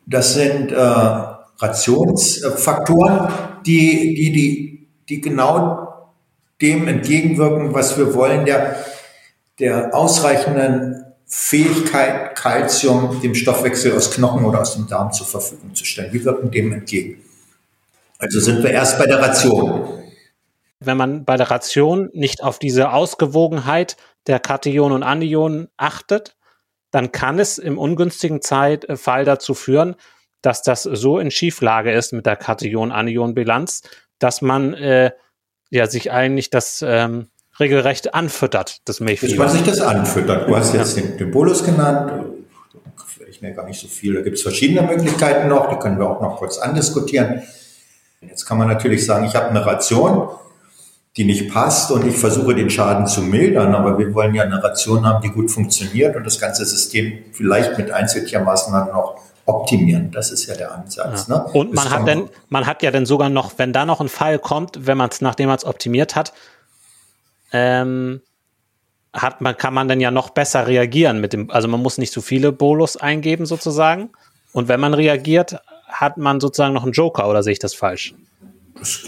[0.10, 3.28] Das sind äh, Rationsfaktoren,
[3.66, 6.14] die, die, die, die genau
[6.62, 8.78] dem entgegenwirken, was wir wollen, der,
[9.60, 15.84] der ausreichenden Fähigkeit, Kalzium dem Stoffwechsel aus Knochen oder aus dem Darm zur Verfügung zu
[15.84, 16.12] stellen.
[16.14, 17.22] Die wirken dem entgegen.
[18.18, 19.90] Also sind wir erst bei der Ration.
[20.80, 26.37] Wenn man bei der Ration nicht auf diese Ausgewogenheit der Kationen und Anionen achtet,
[26.92, 29.96] dann kann es im ungünstigen Zeitfall dazu führen,
[30.42, 33.82] dass das so in Schieflage ist mit der Kation-Anion-Bilanz,
[34.20, 35.12] dass man äh,
[35.70, 37.28] ja sich eigentlich das ähm,
[37.60, 39.30] regelrecht anfüttert, das Milchvieh.
[39.30, 40.48] Dass man sich das anfüttert.
[40.48, 42.28] Du hast jetzt den, den Bolus genannt,
[43.38, 44.14] ich mir gar nicht so viel.
[44.16, 47.44] Da gibt es verschiedene Möglichkeiten noch, die können wir auch noch kurz andiskutieren.
[48.22, 50.30] Jetzt kann man natürlich sagen, ich habe eine Ration,
[51.18, 54.64] die nicht passt und ich versuche den Schaden zu mildern, aber wir wollen ja eine
[54.64, 60.12] Ration haben, die gut funktioniert und das ganze System vielleicht mit Einzeltiermaßnahmen noch optimieren.
[60.12, 61.28] Das ist ja der Ansatz.
[61.28, 61.38] Ja.
[61.38, 61.46] Ne?
[61.54, 64.38] Und man hat, denn, man hat ja dann sogar noch, wenn da noch ein Fall
[64.38, 66.34] kommt, wenn man es, nachdem man es optimiert hat,
[67.52, 68.22] ähm,
[69.12, 72.14] hat man, kann man dann ja noch besser reagieren mit dem, also man muss nicht
[72.14, 74.12] zu viele Bolus eingeben sozusagen.
[74.52, 78.14] Und wenn man reagiert, hat man sozusagen noch einen Joker oder sehe ich das falsch?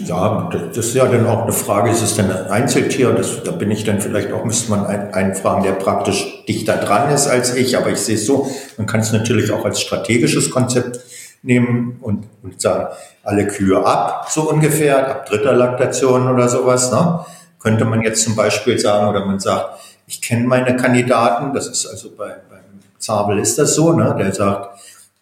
[0.04, 3.12] Ja, das ist ja dann auch eine Frage, ist es denn ein Einzeltier?
[3.12, 6.76] Das, da bin ich dann vielleicht auch, müsste man einen, einen fragen, der praktisch dichter
[6.76, 9.80] dran ist als ich, aber ich sehe es so, man kann es natürlich auch als
[9.80, 11.00] strategisches Konzept
[11.42, 12.88] nehmen und, und sagen,
[13.22, 16.90] alle Kühe ab, so ungefähr, ab dritter Laktation oder sowas.
[16.90, 17.24] Ne?
[17.60, 21.86] könnte man jetzt zum Beispiel sagen, oder man sagt, ich kenne meine Kandidaten, das ist
[21.86, 24.16] also bei, beim Zabel ist das so, ne?
[24.18, 24.80] der sagt,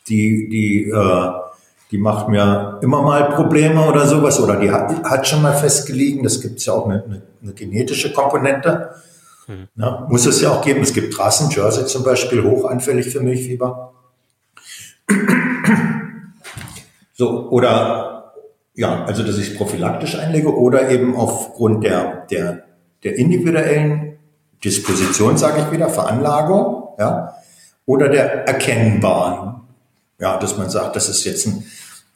[0.09, 1.33] die, die, äh,
[1.91, 6.23] die macht mir immer mal Probleme oder sowas, oder die hat, hat schon mal festgelegen,
[6.23, 8.91] das gibt es ja auch eine, eine, eine genetische Komponente.
[9.47, 9.69] Hm.
[9.75, 10.07] Ne?
[10.09, 10.83] Muss es ja auch geben.
[10.83, 13.93] Es gibt Rassen, Jersey zum Beispiel, hochanfällig für Milchfieber.
[17.15, 18.35] So, oder
[18.75, 22.63] ja, also dass ich es prophylaktisch einlege oder eben aufgrund der, der,
[23.03, 24.19] der individuellen
[24.63, 27.35] Disposition, sage ich wieder, Veranlagung, ja,
[27.87, 29.63] oder der erkennbaren,
[30.21, 31.65] ja, dass man sagt, das ist jetzt ein,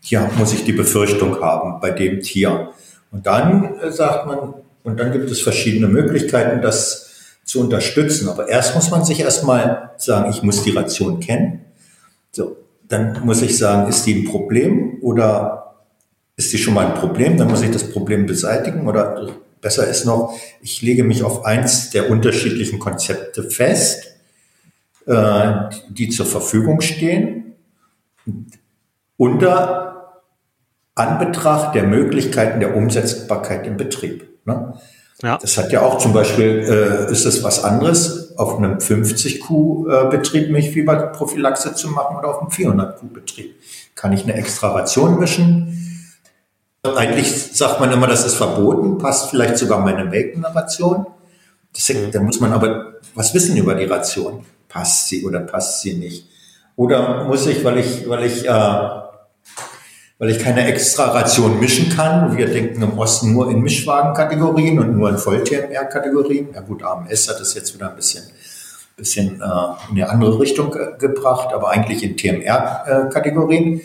[0.02, 2.70] hier muss ich die Befürchtung haben bei dem Tier.
[3.12, 8.28] Und dann äh, sagt man, und dann gibt es verschiedene Möglichkeiten, das zu unterstützen.
[8.28, 11.64] Aber erst muss man sich erstmal sagen, ich muss die Ration kennen.
[12.32, 12.56] So,
[12.88, 15.76] dann muss ich sagen, ist die ein Problem oder
[16.36, 19.28] ist die schon mal ein Problem, dann muss ich das Problem beseitigen oder
[19.60, 24.16] besser ist noch, ich lege mich auf eins der unterschiedlichen Konzepte fest,
[25.06, 25.52] äh,
[25.88, 27.54] die zur Verfügung stehen,
[29.16, 29.91] unter
[30.94, 34.28] Anbetracht der Möglichkeiten der Umsetzbarkeit im Betrieb.
[34.44, 34.74] Ne?
[35.22, 35.38] Ja.
[35.38, 36.64] Das hat ja auch zum Beispiel,
[37.08, 43.54] äh, ist es was anderes, auf einem 50-Kuh-Betrieb Milchfieberprophylaxe zu machen oder auf einem 400-Kuh-Betrieb.
[43.94, 45.78] Kann ich eine extra Ration mischen?
[46.82, 51.06] Eigentlich sagt man immer, das ist verboten, passt vielleicht sogar meine Melknarration.
[51.76, 52.10] Mhm.
[52.10, 54.44] Da muss man aber was wissen über die Ration.
[54.68, 56.26] Passt sie oder passt sie nicht?
[56.74, 58.88] Oder muss ich, weil ich, weil ich, äh,
[60.22, 62.36] weil ich keine extra Ration mischen kann.
[62.36, 66.50] Wir denken im Osten nur in Mischwagenkategorien und nur in Voll-TMR-Kategorien.
[66.54, 68.22] Ja gut, AMS hat das jetzt wieder ein bisschen,
[68.96, 73.80] bisschen äh, in eine andere Richtung ge gebracht, aber eigentlich in TMR-Kategorien.
[73.80, 73.82] Äh,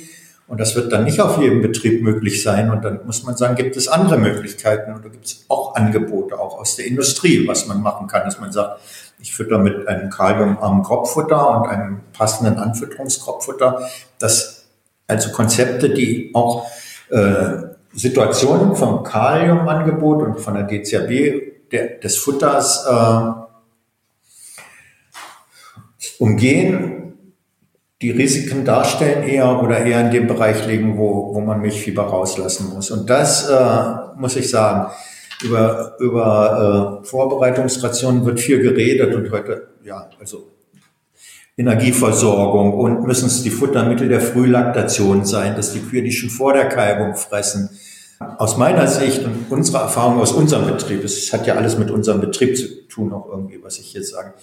[0.47, 2.69] und das wird dann nicht auf jedem Betrieb möglich sein.
[2.69, 6.59] Und dann muss man sagen, gibt es andere Möglichkeiten oder gibt es auch Angebote, auch
[6.59, 8.79] aus der Industrie, was man machen kann, dass man sagt,
[9.17, 13.89] ich fütter mit einem kaliumarmen Kropffutter und einem passenden Anfütterungskropffutter.
[14.19, 14.56] Das
[15.07, 16.67] also Konzepte, die auch
[17.09, 23.31] äh, Situationen vom Kaliumangebot und von der DCAB der, des Futters äh,
[26.19, 26.97] umgehen
[28.01, 32.69] die Risiken darstellen eher oder eher in dem Bereich liegen, wo, wo man Milchfieber rauslassen
[32.73, 32.91] muss.
[32.91, 33.83] Und das äh,
[34.15, 34.91] muss ich sagen,
[35.43, 40.51] über, über äh, Vorbereitungsrationen wird viel geredet und heute, ja, also
[41.57, 46.53] Energieversorgung und müssen es die Futtermittel der Frühlaktation sein, dass die Kühe die schon vor
[46.53, 47.71] der Kalbung fressen.
[48.19, 52.21] Aus meiner Sicht und unserer Erfahrung aus unserem Betrieb, es hat ja alles mit unserem
[52.21, 54.35] Betrieb zu tun, auch irgendwie, was ich hier sage,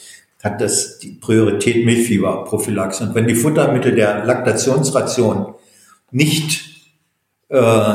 [0.42, 3.04] hat das die Priorität Milchfieberprophylaxe.
[3.04, 5.54] Und wenn die Futtermittel der Laktationsration
[6.10, 6.64] nicht,
[7.48, 7.94] äh,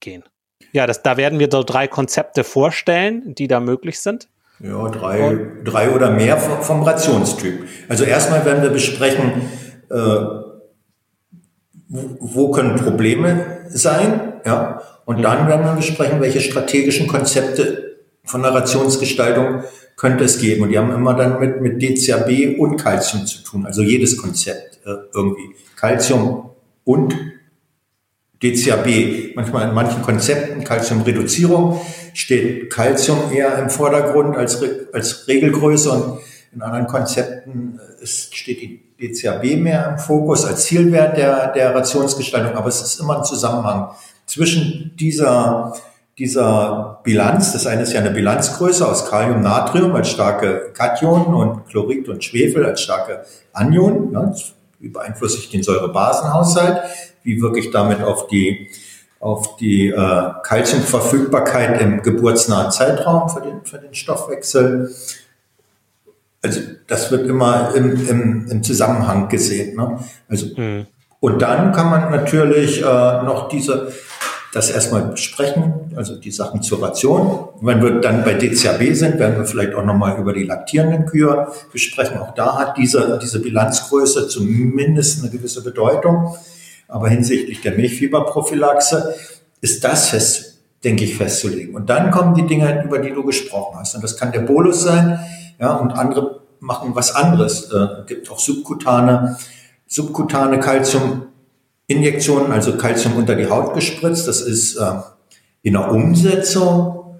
[0.00, 0.24] gehen.
[0.72, 4.28] Ja, das, da werden wir so drei Konzepte vorstellen, die da möglich sind.
[4.60, 7.66] Ja, drei, drei oder mehr vom Rationstyp.
[7.88, 9.48] Also erstmal werden wir besprechen,
[9.90, 10.47] äh,
[11.88, 18.42] wo, wo können Probleme sein, ja, und dann werden wir besprechen, welche strategischen Konzepte von
[18.42, 19.64] der Rationsgestaltung
[19.96, 20.64] könnte es geben.
[20.64, 24.80] Und die haben immer dann mit, mit DCAB und Calcium zu tun, also jedes Konzept
[24.84, 25.54] äh, irgendwie.
[25.76, 26.50] Calcium
[26.84, 27.16] und
[28.42, 29.34] DCAB.
[29.34, 31.80] Manchmal in manchen Konzepten, Calciumreduzierung,
[32.12, 34.62] steht Calcium eher im Vordergrund als,
[34.92, 36.20] als Regelgröße und
[36.54, 42.54] in anderen Konzepten äh, steht die DCAB mehr im Fokus als Zielwert der, der Rationsgestaltung,
[42.54, 43.90] aber es ist immer ein Zusammenhang
[44.26, 45.72] zwischen dieser
[46.18, 51.66] dieser Bilanz, das eine ist ja eine Bilanzgröße aus Kalium, Natrium als starke Kationen und
[51.68, 54.10] Chlorid und Schwefel als starke Anionen.
[54.10, 54.34] Ne?
[54.80, 56.82] Wie beeinflusse ich den Säurebasenhaushalt?
[57.22, 58.68] Wie wirke ich damit auf die,
[59.20, 64.92] auf die äh, Kalziumverfügbarkeit im geburtsnahen Zeitraum für den, für den Stoffwechsel?
[66.42, 69.76] Also das wird immer im, im, im Zusammenhang gesehen.
[69.76, 69.98] Ne?
[70.28, 70.86] Also, mhm.
[71.20, 73.92] Und dann kann man natürlich äh, noch diese
[74.52, 77.48] das erstmal besprechen, also die Sachen zur Ration.
[77.60, 81.48] Wenn wir dann bei DCAB sind, werden wir vielleicht auch nochmal über die laktierenden Kühe
[81.70, 82.18] besprechen.
[82.18, 86.34] Auch da hat diese, diese Bilanzgröße zumindest eine gewisse Bedeutung.
[86.88, 89.14] Aber hinsichtlich der Milchfieberprophylaxe
[89.60, 91.74] ist das fest, denke ich, festzulegen.
[91.74, 93.94] Und dann kommen die Dinge, über die du gesprochen hast.
[93.96, 95.20] Und das kann der Bolus sein,
[95.58, 97.72] ja, und andere machen was anderes.
[97.72, 99.38] Äh, gibt auch subkutane,
[99.86, 101.28] subkutane Calcium
[101.86, 104.28] Injektionen, also Kalzium unter die Haut gespritzt.
[104.28, 104.92] Das ist äh,
[105.62, 107.18] in der Umsetzung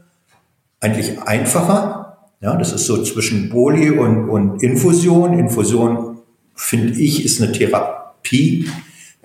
[0.80, 2.18] eigentlich einfacher.
[2.40, 5.38] Ja, das ist so zwischen Boli und, und Infusion.
[5.38, 6.18] Infusion,
[6.54, 8.70] finde ich, ist eine Therapie,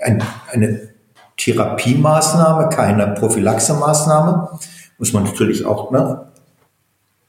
[0.01, 0.93] ein, eine
[1.37, 4.59] Therapiemaßnahme, keine Prophylaxemaßnahme.
[4.97, 6.31] Muss man natürlich auch, ne?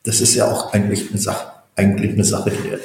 [0.04, 2.78] Das ist ja auch eigentlich eine Sache, eigentlich eine Sache, die der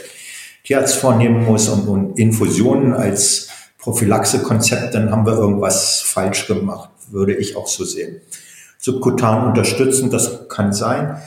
[0.63, 7.33] Tierarzt vornehmen muss und, und Infusionen als Prophylaxe-Konzept, dann haben wir irgendwas falsch gemacht, würde
[7.33, 8.21] ich auch so sehen.
[8.77, 11.17] Subkutan unterstützen, das kann sein.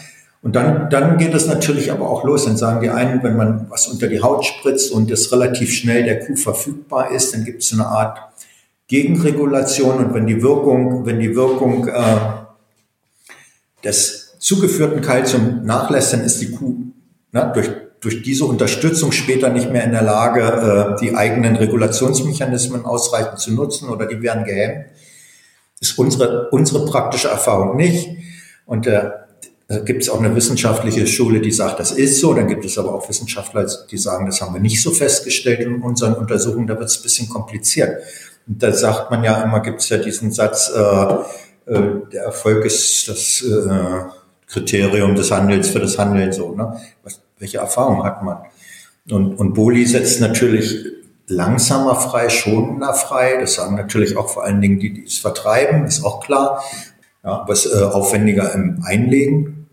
[0.43, 2.45] Und dann, dann geht es natürlich aber auch los.
[2.47, 6.05] Dann sagen die einen, wenn man was unter die Haut spritzt und es relativ schnell
[6.05, 8.19] der Kuh verfügbar ist, dann gibt es eine Art
[8.89, 9.99] Gegenregulation.
[9.99, 12.17] Und wenn die Wirkung, wenn die Wirkung äh,
[13.85, 16.92] des zugeführten Kalzium nachlässt, dann ist die Kuh
[17.33, 17.71] na, durch
[18.03, 23.53] durch diese Unterstützung später nicht mehr in der Lage, äh, die eigenen Regulationsmechanismen ausreichend zu
[23.53, 24.87] nutzen oder die werden gehemmt.
[25.81, 28.09] Ist unsere, unsere praktische Erfahrung nicht.
[28.67, 29.11] Und äh,
[29.69, 32.35] da gibt es auch eine wissenschaftliche Schule, die sagt, das ist so.
[32.35, 35.81] Dann gibt es aber auch Wissenschaftler, die sagen, das haben wir nicht so festgestellt in
[35.81, 36.67] unseren Untersuchungen.
[36.67, 38.03] Da wird es ein bisschen kompliziert.
[38.49, 40.81] Und da sagt man ja immer, gibt es ja diesen Satz, äh,
[41.73, 44.22] äh, der Erfolg ist das äh,
[44.53, 46.55] Kriterium des Handels für das Handeln so.
[46.55, 46.79] Ne?
[47.03, 48.39] Was, welche Erfahrung hat man?
[49.11, 50.87] Und, und Boli setzt natürlich
[51.27, 53.39] langsamer frei, schonender frei.
[53.41, 56.63] Das sagen natürlich auch vor allen Dingen die, die es vertreiben, ist auch klar.
[57.25, 59.69] Ja, was äh, aufwendiger im Einlegen.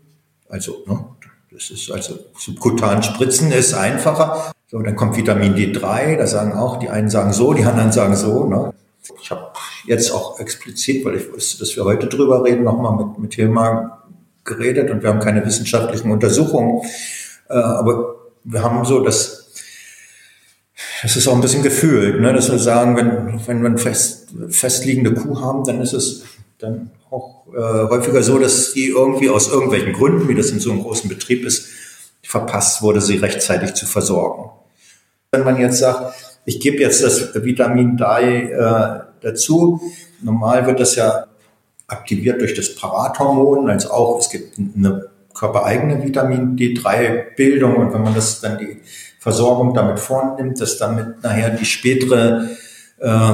[0.48, 1.04] Also, ne,
[1.50, 4.52] das ist also subkutan spritzen ist einfacher.
[4.68, 8.14] So, dann kommt Vitamin D3, da sagen auch, die einen sagen so, die anderen sagen
[8.14, 8.46] so.
[8.46, 8.72] Ne?
[9.20, 9.50] Ich habe
[9.84, 13.99] jetzt auch explizit, weil ich wusste, dass wir heute drüber reden, nochmal mit, mit Hilmar
[14.44, 16.82] geredet und wir haben keine wissenschaftlichen Untersuchungen.
[17.48, 19.40] Äh, aber wir haben so das
[21.02, 24.28] es ist auch ein bisschen gefühlt, ne, dass wir sagen, wenn, wenn wir eine fest,
[24.50, 26.24] festliegende Kuh haben, dann ist es
[26.58, 30.70] dann auch äh, häufiger so, dass die irgendwie aus irgendwelchen Gründen, wie das in so
[30.70, 31.68] einem großen Betrieb ist,
[32.22, 34.50] verpasst wurde, sie rechtzeitig zu versorgen.
[35.32, 36.14] Wenn man jetzt sagt,
[36.44, 39.80] ich gebe jetzt das Vitamin D äh, dazu,
[40.22, 41.26] normal wird das ja
[41.90, 48.14] aktiviert durch das Parathormon, als auch es gibt eine körpereigene Vitamin D3-Bildung und wenn man
[48.14, 48.80] das dann die
[49.18, 52.48] Versorgung damit vornimmt, dass damit nachher die spätere
[52.98, 53.32] äh,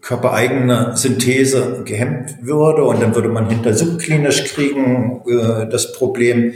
[0.00, 6.54] körpereigene Synthese gehemmt würde und dann würde man hinter subklinisch kriegen äh, das Problem.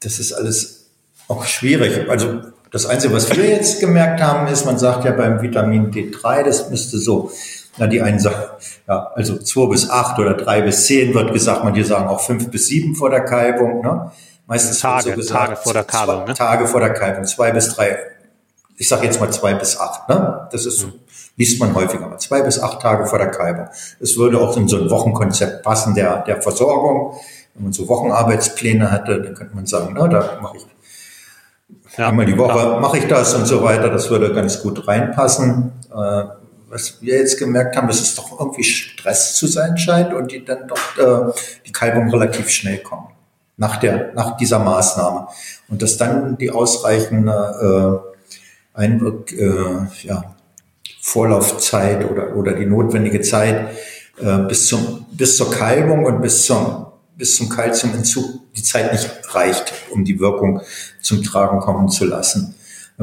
[0.00, 0.90] Das ist alles
[1.28, 2.08] auch schwierig.
[2.08, 6.44] Also das Einzige, was wir jetzt gemerkt haben, ist, man sagt ja beim Vitamin D3,
[6.44, 7.30] das müsste so,
[7.78, 8.42] na die einen sagen,
[8.86, 12.50] ja, also zwei bis acht oder drei bis zehn wird gesagt, manche sagen auch fünf
[12.50, 13.82] bis sieben vor der Kalbung.
[13.82, 14.10] Ne?
[14.46, 16.24] Meistens Tage, so gesagt, Tage vor der Kalbung.
[16.24, 16.34] Ne?
[16.34, 17.98] Tage vor der Kalbung, zwei bis drei,
[18.76, 20.08] ich sage jetzt mal zwei bis acht.
[20.08, 20.48] Ne?
[20.50, 20.92] Das ist mhm
[21.36, 23.68] liest man häufiger mal, zwei bis acht Tage vor der Kalbung.
[24.00, 27.14] Es würde auch in so ein Wochenkonzept passen der, der Versorgung.
[27.54, 30.66] Wenn man so Wochenarbeitspläne hatte, dann könnte man sagen, na, da mache ich
[31.98, 33.90] ja, einmal die Woche mache ich das und so weiter.
[33.90, 35.72] Das würde ganz gut reinpassen.
[35.94, 36.24] Äh,
[36.72, 40.44] was wir jetzt gemerkt haben, dass es doch irgendwie Stress zu sein scheint und die
[40.44, 41.32] dann doch äh,
[41.66, 43.08] die Kalbung relativ schnell kommen
[43.56, 45.28] nach der nach dieser Maßnahme
[45.68, 48.12] und dass dann die ausreichende äh,
[48.74, 50.34] Einwirk, äh, ja,
[51.00, 53.76] Vorlaufzeit oder, oder die notwendige Zeit
[54.18, 59.10] äh, bis, zum, bis zur Kalbung und bis zum, bis zum Kalziumentzug die Zeit nicht
[59.34, 60.62] reicht, um die Wirkung
[61.00, 62.54] zum Tragen kommen zu lassen.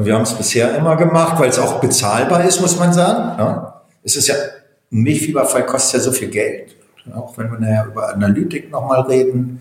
[0.04, 3.38] Wir haben es bisher immer gemacht, weil es auch bezahlbar ist, muss man sagen.
[3.38, 3.82] Ja?
[4.02, 6.76] Es ist ja, ein Milchfieberfall kostet ja so viel Geld.
[7.14, 9.60] Auch wenn wir nachher über Analytik nochmal reden,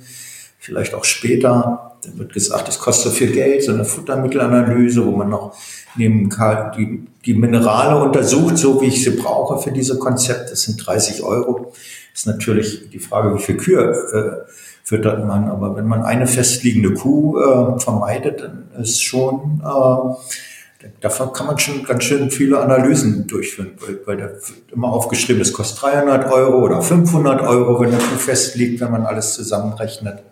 [0.60, 1.98] vielleicht auch später.
[2.04, 5.54] Dann wird gesagt, es kostet viel Geld, so eine Futtermittelanalyse, wo man noch
[5.96, 6.30] neben
[6.78, 10.52] die, die Minerale untersucht, so wie ich sie brauche für diese Konzepte.
[10.52, 11.74] Das sind 30 Euro.
[12.14, 14.52] Ist natürlich die Frage, wie viel Kühe äh,
[14.90, 15.48] füttert man.
[15.50, 21.60] Aber wenn man eine festliegende Kuh äh, vermeidet, dann ist schon, äh, davon kann man
[21.60, 26.32] schon ganz schön viele Analysen durchführen, weil, weil da wird immer aufgeschrieben, es kostet 300
[26.32, 30.24] Euro oder 500 Euro, wenn der Kuh festliegt, wenn man alles zusammenrechnet.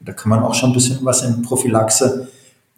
[0.00, 2.26] Da kann man auch schon ein bisschen was in Prophylaxe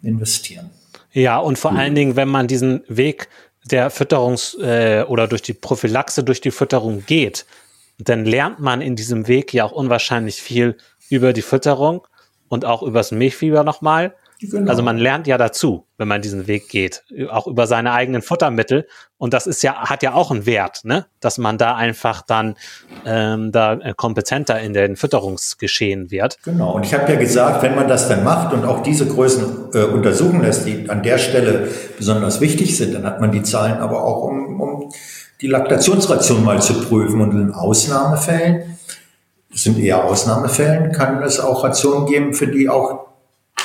[0.03, 0.69] investieren.
[1.13, 1.77] Ja, und vor mhm.
[1.79, 3.29] allen Dingen, wenn man diesen Weg
[3.71, 7.47] der Fütterungs- äh, oder durch die Prophylaxe durch die Fütterung geht,
[7.99, 10.77] dann lernt man in diesem Weg ja auch unwahrscheinlich viel
[11.11, 12.07] über die Fütterung
[12.49, 14.15] und auch übers Milchfieber nochmal.
[14.41, 14.71] Genau.
[14.71, 18.87] Also man lernt ja dazu, wenn man diesen Weg geht, auch über seine eigenen Futtermittel.
[19.17, 21.07] Und das ist ja, hat ja auch einen Wert, ne?
[21.19, 22.55] Dass man da einfach dann
[23.05, 26.39] ähm, da äh, kompetenter in den Fütterungsgeschehen wird.
[26.45, 26.73] Genau.
[26.73, 29.83] Und ich habe ja gesagt, wenn man das dann macht und auch diese Größen äh,
[29.87, 34.05] untersuchen lässt, die an der Stelle besonders wichtig sind, dann hat man die Zahlen aber
[34.05, 34.93] auch, um, um
[35.41, 37.21] die Laktationsration mal zu prüfen.
[37.21, 38.78] Und in Ausnahmefällen,
[39.59, 43.09] das sind eher Ausnahmefällen, kann es auch Rationen geben, für die auch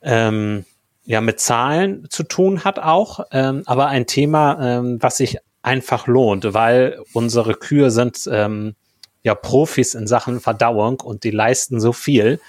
[0.03, 0.65] ähm,
[1.09, 6.05] ja, mit Zahlen zu tun hat auch, ähm, aber ein Thema, ähm, was sich einfach
[6.05, 8.75] lohnt, weil unsere Kühe sind ähm,
[9.23, 12.39] ja Profis in Sachen Verdauung und die leisten so viel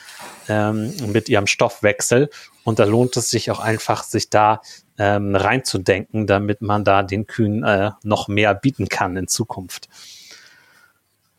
[0.46, 2.28] ähm, mit ihrem Stoffwechsel
[2.62, 4.60] und da lohnt es sich auch einfach, sich da
[4.98, 9.88] ähm, reinzudenken, damit man da den Kühen äh, noch mehr bieten kann in Zukunft.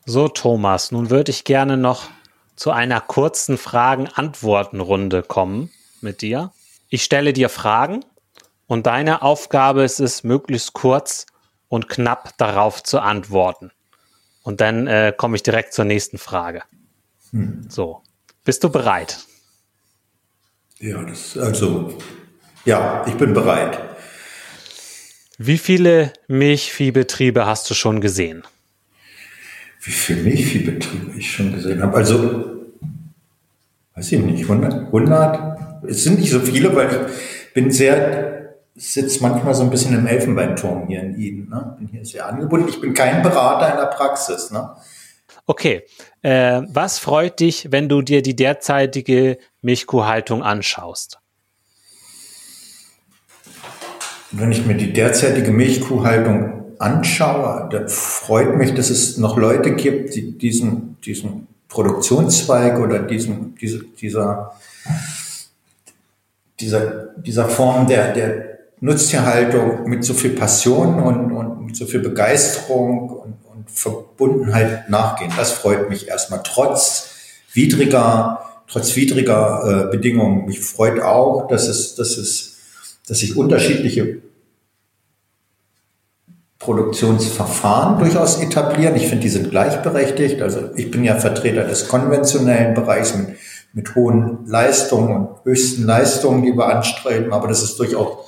[0.06, 2.08] So, Thomas, nun würde ich gerne noch
[2.56, 5.70] zu einer kurzen Fragen-Antworten-Runde kommen
[6.00, 6.50] mit dir.
[6.92, 8.04] Ich stelle dir Fragen
[8.66, 11.24] und deine Aufgabe ist es, möglichst kurz
[11.68, 13.70] und knapp darauf zu antworten.
[14.42, 16.64] Und dann äh, komme ich direkt zur nächsten Frage.
[17.30, 17.64] Hm.
[17.70, 18.02] So,
[18.44, 19.20] bist du bereit?
[20.80, 21.96] Ja, das, also,
[22.66, 23.78] ja, ich bin bereit.
[25.38, 28.42] Wie viele Milchviehbetriebe hast du schon gesehen?
[29.80, 31.96] Wie viele Milchviehbetriebe ich schon gesehen habe?
[31.96, 32.66] Also,
[33.94, 34.74] weiß ich nicht, 100?
[34.88, 35.61] 100?
[35.86, 38.32] Es sind nicht so viele, weil ich bin sehr
[38.74, 41.48] sitze manchmal so ein bisschen im Elfenbeinturm hier in Eden.
[41.48, 41.76] Ne?
[41.78, 42.68] Bin hier sehr angebunden.
[42.68, 44.50] Ich bin kein Berater in der Praxis.
[44.50, 44.70] Ne?
[45.46, 45.82] Okay.
[46.22, 51.18] Äh, was freut dich, wenn du dir die derzeitige Milchkuhhaltung anschaust?
[54.30, 60.14] Wenn ich mir die derzeitige Milchkuhhaltung anschaue, dann freut mich, dass es noch Leute gibt,
[60.14, 64.52] die diesen, diesen Produktionszweig oder diesen, diese, dieser,
[66.62, 72.00] dieser, dieser Form der, der Nutztierhaltung mit so viel Passion und, und mit so viel
[72.00, 75.32] Begeisterung und, und Verbundenheit nachgehen.
[75.36, 77.10] Das freut mich erstmal, trotz
[77.52, 80.46] widriger, trotz widriger äh, Bedingungen.
[80.46, 82.56] Mich freut auch, dass es, dass es,
[83.06, 84.18] dass sich unterschiedliche
[86.58, 88.94] Produktionsverfahren durchaus etablieren.
[88.94, 90.40] Ich finde, die sind gleichberechtigt.
[90.42, 93.36] Also ich bin ja Vertreter des konventionellen Bereichs mit,
[93.72, 98.18] mit hohen Leistungen und höchsten Leistungen, die wir anstreben, aber dass es durchaus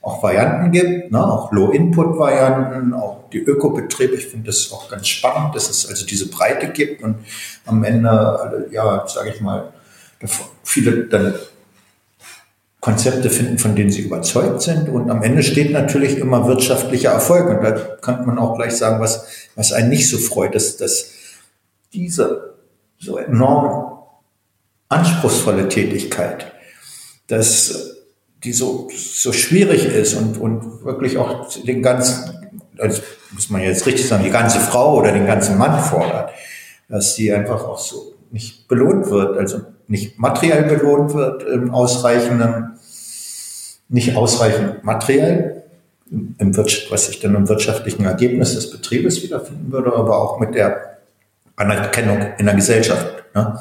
[0.00, 1.26] auch Varianten gibt, ne?
[1.26, 4.16] auch Low-Input-Varianten, auch die Ökobetriebe.
[4.16, 7.16] Ich finde das auch ganz spannend, dass es also diese Breite gibt und
[7.64, 9.72] am Ende, ja, sage ich mal,
[10.62, 11.34] viele dann
[12.80, 14.90] Konzepte finden, von denen sie überzeugt sind.
[14.90, 17.48] Und am Ende steht natürlich immer wirtschaftlicher Erfolg.
[17.48, 19.26] Und da kann man auch gleich sagen, was,
[19.56, 21.12] was einen nicht so freut, dass, dass
[21.94, 22.56] diese
[22.98, 23.93] so enorm
[24.94, 26.52] anspruchsvolle Tätigkeit,
[27.26, 27.96] dass
[28.42, 33.86] die so, so schwierig ist und, und wirklich auch den ganzen, also muss man jetzt
[33.86, 36.30] richtig sagen, die ganze Frau oder den ganzen Mann fordert,
[36.88, 42.74] dass die einfach auch so nicht belohnt wird, also nicht materiell belohnt wird im ausreichenden
[43.88, 45.62] nicht ausreichend materiell,
[46.10, 50.98] im was sich dann im wirtschaftlichen Ergebnis des Betriebes wiederfinden würde, aber auch mit der
[51.56, 53.24] Anerkennung in der Gesellschaft.
[53.34, 53.58] Ne?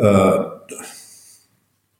[0.00, 0.50] Äh,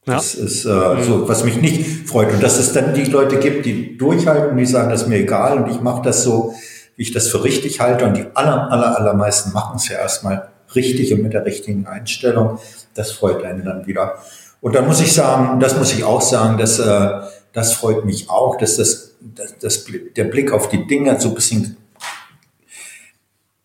[0.07, 0.44] das ja.
[0.44, 2.32] ist äh, so, was mich nicht freut.
[2.32, 5.59] Und dass es dann die Leute gibt, die durchhalten, die sagen, das ist mir egal
[5.59, 6.55] und ich mache das so,
[6.96, 8.07] wie ich das für richtig halte.
[8.07, 12.59] Und die aller, aller, allermeisten machen es ja erstmal richtig und mit der richtigen Einstellung.
[12.94, 14.14] Das freut einen dann wieder.
[14.62, 17.11] Und dann muss ich sagen, das muss ich auch sagen, dass äh,
[17.53, 19.86] das freut mich auch, dass das, das, das,
[20.16, 21.76] der Blick auf die Dinge so ein bisschen,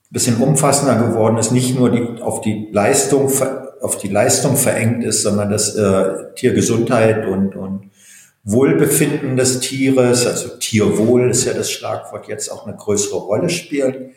[0.10, 3.30] bisschen umfassender geworden ist, nicht nur die, auf die Leistung,
[3.86, 7.92] auf die Leistung verengt ist, sondern dass äh, Tiergesundheit und, und
[8.44, 14.12] Wohlbefinden des Tieres, also Tierwohl ist ja das Schlagwort, jetzt auch eine größere Rolle spielt.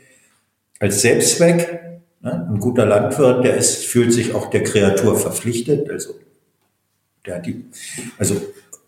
[0.81, 2.49] Als Selbstzweck, ne?
[2.51, 6.15] ein guter Landwirt, der ist, fühlt sich auch der Kreatur verpflichtet, also
[7.27, 7.67] der die,
[8.19, 8.37] also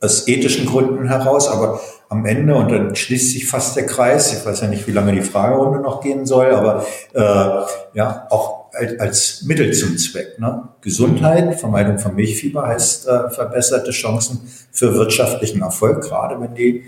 [0.00, 4.44] aus ethischen Gründen heraus, aber am Ende, und dann schließt sich fast der Kreis, ich
[4.44, 9.00] weiß ja nicht, wie lange die Fragerunde noch gehen soll, aber äh, ja, auch als,
[9.00, 10.38] als Mittel zum Zweck.
[10.38, 10.68] Ne?
[10.80, 14.40] Gesundheit, Vermeidung von Milchfieber heißt äh, verbesserte Chancen
[14.72, 16.84] für wirtschaftlichen Erfolg, gerade wenn die,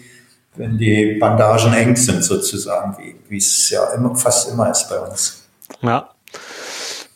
[0.56, 2.96] wenn die Bandagen eng sind sozusagen,
[3.28, 5.42] wie, es ja immer, fast immer ist bei uns.
[5.82, 6.10] Ja.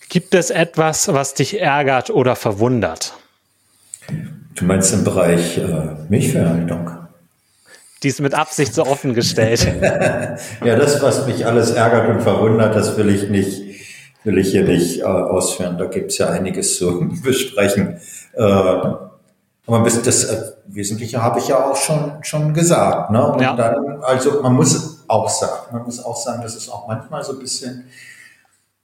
[0.08, 3.14] Gibt es etwas, was dich ärgert oder verwundert?
[4.54, 6.90] Du meinst im Bereich äh, Milchverhaltung?
[8.02, 9.66] Die ist mit Absicht so offen gestellt.
[9.82, 13.65] ja, das, was mich alles ärgert und verwundert, das will ich nicht,
[14.26, 15.78] will ich hier nicht äh, ausführen.
[15.78, 18.00] Da gibt es ja einiges zu besprechen.
[18.34, 23.10] Äh, aber bis das Wesentliche habe ich ja auch schon, schon gesagt.
[23.10, 23.32] Ne?
[23.32, 23.54] Und ja.
[23.56, 27.32] dann, also man muss auch sagen, man muss auch sagen, dass es auch manchmal so
[27.32, 27.84] ein bisschen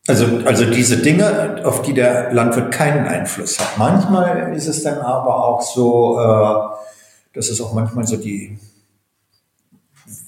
[0.08, 3.78] also, also diese Dinge, auf die der Landwirt keinen Einfluss hat.
[3.78, 8.58] Manchmal ist es dann aber auch so, äh, dass es auch manchmal so die,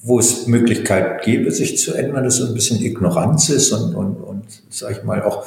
[0.02, 4.16] wo es Möglichkeit gäbe, sich zu ändern, dass so ein bisschen Ignoranz ist und, und,
[4.16, 5.46] und sag ich mal, auch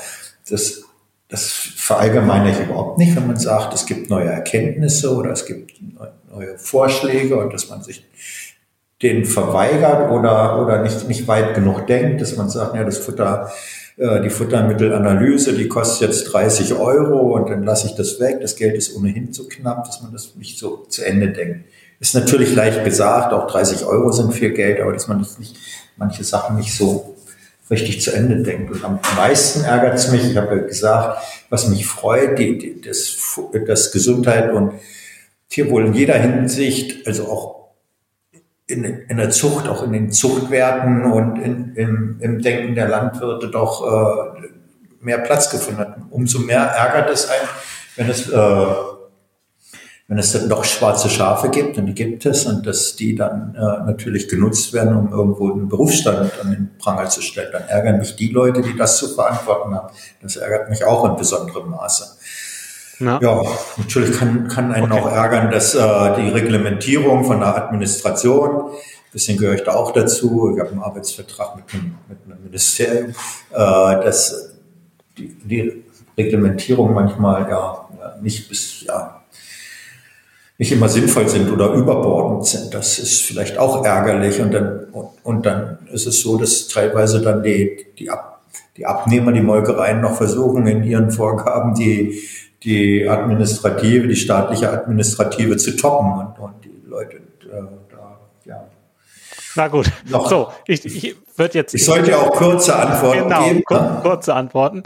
[0.49, 0.83] das,
[1.29, 5.73] das verallgemeine ich überhaupt nicht, wenn man sagt, es gibt neue Erkenntnisse oder es gibt
[6.33, 8.05] neue Vorschläge und dass man sich
[9.01, 13.51] den verweigert oder, oder nicht, nicht weit genug denkt, dass man sagt, ja, das Futter
[13.97, 18.37] äh, die Futtermittelanalyse, die kostet jetzt 30 Euro und dann lasse ich das weg.
[18.41, 21.65] Das Geld ist ohnehin zu knapp, dass man das nicht so zu Ende denkt.
[21.99, 25.55] Ist natürlich leicht gesagt, auch 30 Euro sind viel Geld, aber dass man das nicht,
[25.95, 27.15] manche Sachen nicht so
[27.69, 28.71] richtig zu Ende denkt.
[28.71, 32.81] Und am meisten ärgert es mich, ich habe ja gesagt, was mich freut, die, die,
[32.81, 33.17] das,
[33.65, 34.73] das Gesundheit und
[35.49, 37.57] Tierwohl in jeder Hinsicht, also auch
[38.67, 43.49] in, in der Zucht, auch in den Zuchtwerten und in, im, im Denken der Landwirte
[43.49, 44.47] doch äh,
[44.99, 45.97] mehr Platz gefunden hat.
[46.09, 47.47] Umso mehr ärgert es einen,
[47.95, 48.65] wenn es, äh,
[50.07, 53.55] wenn es dann doch schwarze Schafe gibt, und die gibt es, und dass die dann
[53.55, 57.49] äh, natürlich genutzt werden, um irgendwo einen Berufsstand an den Pranger zu stellen.
[57.51, 59.93] Dann ärgern mich die Leute, die das zu verantworten haben.
[60.21, 62.05] Das ärgert mich auch in besonderem Maße.
[62.99, 63.41] Ja, ja
[63.77, 65.01] natürlich kann, kann einen okay.
[65.01, 65.79] auch ärgern, dass äh,
[66.15, 70.81] die Reglementierung von der Administration, ein bisschen gehöre ich da auch dazu, ich habe einen
[70.81, 74.53] Arbeitsvertrag mit einem, mit einem Ministerium, äh, dass
[75.17, 75.83] die, die
[76.17, 77.89] Reglementierung manchmal ja
[78.21, 79.21] nicht bis, ja,
[80.57, 82.73] nicht immer sinnvoll sind oder überbordend sind.
[82.73, 84.39] Das ist vielleicht auch ärgerlich.
[84.41, 88.41] Und dann, und, und dann ist es so, dass teilweise dann die, die, Ab,
[88.75, 92.23] die Abnehmer, die Molkereien noch versuchen, in ihren Vorgaben die,
[92.63, 98.67] die administrative, die staatliche Administrative zu toppen und, und die Leute äh, da, ja.
[99.55, 99.91] Na gut.
[100.09, 101.75] Noch, so, ich, ich würde jetzt.
[101.75, 103.63] Ich sollte ja auch kurze Antworten genau, geben.
[103.67, 104.83] Genau, kurze Antworten.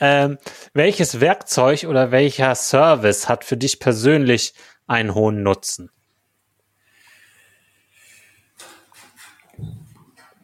[0.00, 0.36] Ähm,
[0.74, 4.52] welches Werkzeug oder welcher Service hat für dich persönlich
[4.86, 5.90] einen hohen Nutzen?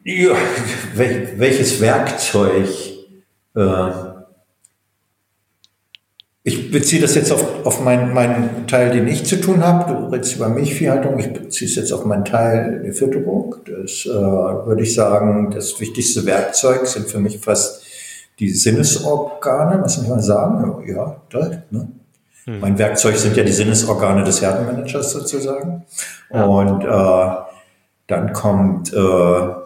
[0.03, 0.35] Ja,
[0.95, 2.67] welches Werkzeug?
[3.55, 3.91] Äh,
[6.43, 9.93] ich beziehe das jetzt auf, auf meinen, meinen Teil, den ich zu tun habe.
[9.93, 11.19] Du redest über Milchviehhaltung.
[11.19, 13.57] Ich beziehe es jetzt auf meinen Teil der Fütterung.
[13.65, 17.83] Das äh, würde ich sagen, das wichtigste Werkzeug sind für mich fast
[18.39, 19.85] die Sinnesorgane.
[19.85, 20.83] Ich mal sagen?
[20.87, 21.89] Ja, das, ne?
[22.45, 22.59] Hm.
[22.59, 25.85] Mein Werkzeug sind ja die Sinnesorgane des Herdenmanagers sozusagen.
[26.33, 26.45] Ja.
[26.45, 27.35] Und äh,
[28.07, 29.61] dann kommt äh,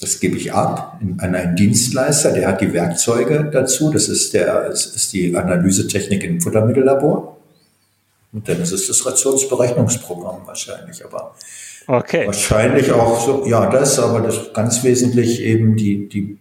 [0.00, 3.90] das gebe ich ab an einen Dienstleister, der hat die Werkzeuge dazu.
[3.90, 7.38] Das ist, der, das ist die Analysetechnik im Futtermittellabor.
[8.32, 11.02] Und dann ist es das Rationsberechnungsprogramm wahrscheinlich.
[11.02, 11.34] Aber
[11.86, 12.26] okay.
[12.26, 16.38] wahrscheinlich auch so, ja, das, aber das ganz wesentlich eben die, die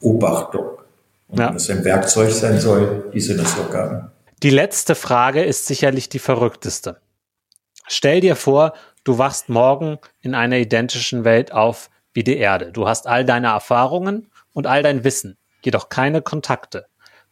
[0.00, 0.68] Beobachtung.
[1.28, 1.50] Und ja.
[1.50, 4.11] wenn es ein Werkzeug sein soll, die Sinnesorgane.
[4.42, 7.00] Die letzte Frage ist sicherlich die verrückteste.
[7.86, 8.72] Stell dir vor,
[9.04, 12.72] du wachst morgen in einer identischen Welt auf wie die Erde.
[12.72, 16.86] Du hast all deine Erfahrungen und all dein Wissen, jedoch keine Kontakte.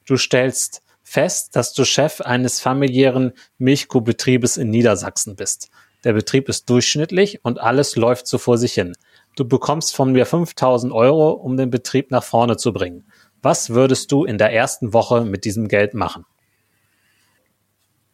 [0.06, 5.68] Du stellst fest, dass du Chef eines familiären Milchkuhbetriebes in Niedersachsen bist.
[6.04, 8.92] Der Betrieb ist durchschnittlich und alles läuft so vor sich hin.
[9.34, 13.10] Du bekommst von mir 5000 Euro, um den Betrieb nach vorne zu bringen.
[13.42, 16.24] Was würdest du in der ersten Woche mit diesem Geld machen?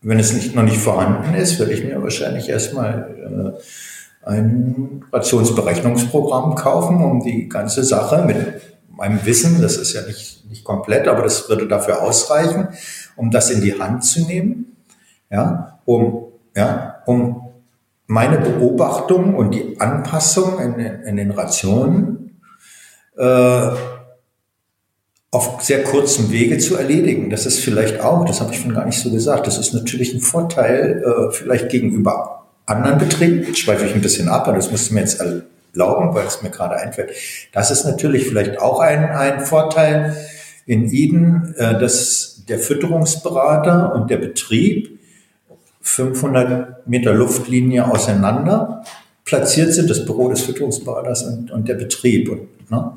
[0.03, 3.55] Wenn es nicht, noch nicht vorhanden ist, würde ich mir wahrscheinlich erstmal
[4.25, 8.39] äh, ein Rationsberechnungsprogramm kaufen, um die ganze Sache mit
[8.89, 12.69] meinem Wissen, das ist ja nicht, nicht komplett, aber das würde dafür ausreichen,
[13.15, 14.77] um das in die Hand zu nehmen,
[15.31, 17.43] ja, um, ja, um
[18.07, 22.41] meine Beobachtung und die Anpassung in, in den Rationen
[23.17, 23.71] äh,
[25.37, 27.29] auf sehr kurzem Wege zu erledigen.
[27.29, 30.15] Das ist vielleicht auch, das habe ich schon gar nicht so gesagt, das ist natürlich
[30.15, 34.71] ein Vorteil äh, vielleicht gegenüber anderen Betrieben, jetzt schweife ich ein bisschen ab, aber das
[34.71, 37.11] musst du mir jetzt erlauben, weil es mir gerade einfällt.
[37.53, 40.17] Das ist natürlich vielleicht auch ein, ein Vorteil
[40.65, 44.99] in Eden, äh, dass der Fütterungsberater und der Betrieb
[45.83, 48.85] 500 Meter Luftlinie auseinander
[49.27, 52.31] platziert sind, das Büro des Fütterungsberaters und, und der Betrieb.
[52.31, 52.93] Und, ne,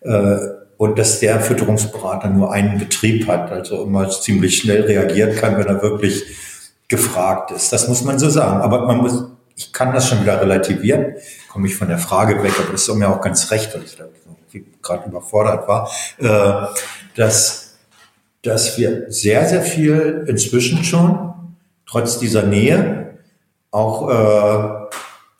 [0.00, 5.56] äh, und dass der Fütterungsberater nur einen Betrieb hat, also immer ziemlich schnell reagieren kann,
[5.56, 6.24] wenn er wirklich
[6.88, 7.72] gefragt ist.
[7.72, 8.60] Das muss man so sagen.
[8.60, 11.14] Aber man muss, ich kann das schon wieder relativieren,
[11.48, 13.96] komme ich von der Frage weg, aber das ist mir auch ganz recht, dass
[14.52, 16.66] ich gerade überfordert war, äh,
[17.14, 17.76] dass,
[18.42, 21.32] dass wir sehr, sehr viel inzwischen schon,
[21.86, 23.18] trotz dieser Nähe,
[23.70, 24.96] auch äh,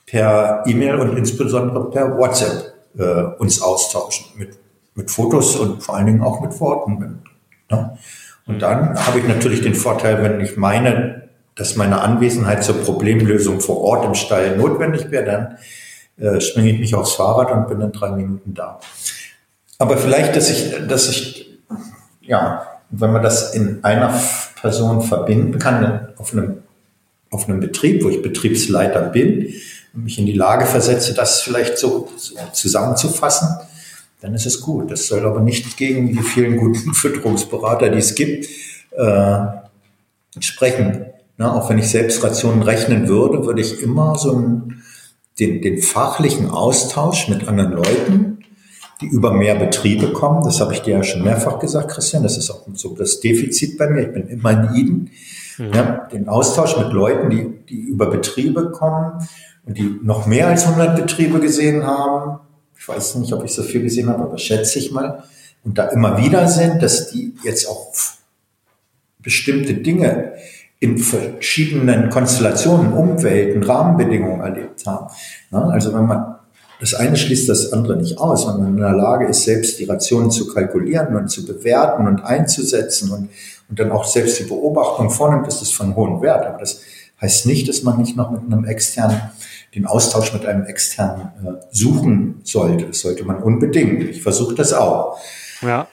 [0.06, 4.61] per E-Mail und insbesondere per WhatsApp äh, uns austauschen mit,
[4.94, 7.22] mit Fotos und vor allen Dingen auch mit Worten.
[7.70, 7.98] Ne?
[8.46, 11.22] Und dann habe ich natürlich den Vorteil, wenn ich meine
[11.54, 15.58] dass meine Anwesenheit zur Problemlösung vor Ort im Stall notwendig wäre, dann
[16.18, 18.80] äh, schwinge ich mich aufs Fahrrad und bin in drei Minuten da.
[19.78, 21.58] Aber vielleicht, dass ich, dass ich,
[22.22, 24.18] ja, wenn man das in einer
[24.60, 26.62] Person verbinden kann, auf einem,
[27.30, 29.52] auf einem Betrieb, wo ich Betriebsleiter bin,
[29.94, 33.48] und mich in die Lage versetze, das vielleicht so, so zusammenzufassen,
[34.22, 34.90] dann ist es gut.
[34.90, 38.46] Das soll aber nicht gegen die vielen guten Fütterungsberater, die es gibt,
[38.92, 39.38] äh,
[40.38, 41.06] sprechen.
[41.36, 44.82] Na, auch wenn ich selbst Rationen rechnen würde, würde ich immer so einen,
[45.40, 48.38] den, den fachlichen Austausch mit anderen Leuten,
[49.00, 52.36] die über mehr Betriebe kommen, das habe ich dir ja schon mehrfach gesagt, Christian, das
[52.36, 55.10] ist auch so das Defizit bei mir, ich bin immer in Iden,
[55.58, 55.72] mhm.
[55.72, 59.26] ja, den Austausch mit Leuten, die, die über Betriebe kommen
[59.64, 62.38] und die noch mehr als 100 Betriebe gesehen haben,
[62.82, 65.22] ich weiß nicht, ob ich so viel gesehen habe, aber schätze ich mal,
[65.62, 67.92] und da immer wieder sind, dass die jetzt auch
[69.20, 70.32] bestimmte Dinge
[70.80, 75.06] in verschiedenen Konstellationen, Umwelten, Rahmenbedingungen erlebt haben.
[75.52, 76.34] Also wenn man
[76.80, 78.48] das eine schließt das andere nicht aus.
[78.48, 82.24] Wenn man in der Lage ist, selbst die Rationen zu kalkulieren und zu bewerten und
[82.24, 83.28] einzusetzen und,
[83.68, 86.44] und dann auch selbst die Beobachtung vornimmt, ist das von hohem Wert.
[86.44, 86.80] Aber das
[87.20, 89.20] heißt nicht, dass man nicht noch mit einem externen,
[89.74, 92.86] den Austausch mit einem externen äh, suchen sollte.
[92.86, 94.02] Das sollte man unbedingt.
[94.02, 95.18] Ich versuche das auch.
[95.62, 95.88] Ja.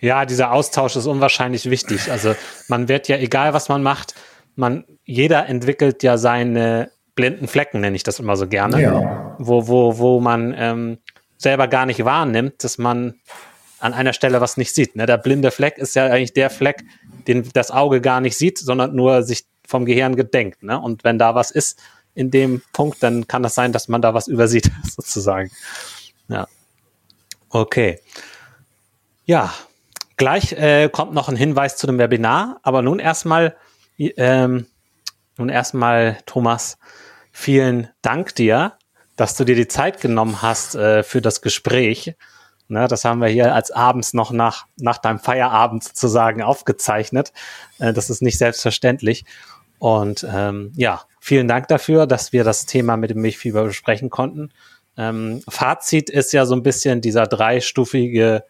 [0.00, 2.10] Ja, dieser Austausch ist unwahrscheinlich wichtig.
[2.10, 2.34] Also
[2.68, 4.14] man wird ja, egal was man macht,
[4.54, 9.36] man, jeder entwickelt ja seine blinden Flecken, nenne ich das immer so gerne, ja.
[9.38, 10.98] wo, wo, wo man ähm,
[11.38, 13.14] selber gar nicht wahrnimmt, dass man
[13.78, 14.96] an einer Stelle was nicht sieht.
[14.96, 15.06] Ne?
[15.06, 16.84] Der blinde Fleck ist ja eigentlich der Fleck,
[17.26, 20.62] den das Auge gar nicht sieht, sondern nur sich vom Gehirn gedenkt.
[20.62, 20.78] Ne?
[20.78, 21.80] Und wenn da was ist
[22.16, 25.50] in dem Punkt, dann kann das sein, dass man da was übersieht, sozusagen.
[26.28, 26.48] Ja.
[27.50, 28.00] Okay.
[29.26, 29.52] Ja,
[30.16, 33.56] gleich äh, kommt noch ein Hinweis zu dem Webinar, aber nun erstmal,
[33.98, 34.66] ähm,
[35.36, 36.78] nun erstmal, Thomas,
[37.32, 38.72] vielen Dank dir,
[39.16, 42.14] dass du dir die Zeit genommen hast äh, für das Gespräch.
[42.68, 47.32] Ne, das haben wir hier als abends noch nach, nach deinem Feierabend sozusagen aufgezeichnet.
[47.78, 49.24] Äh, das ist nicht selbstverständlich.
[49.78, 54.52] Und ähm, ja, vielen Dank dafür, dass wir das Thema mit dem Milchfieber besprechen konnten.
[54.96, 58.44] Ähm, Fazit ist ja so ein bisschen dieser dreistufige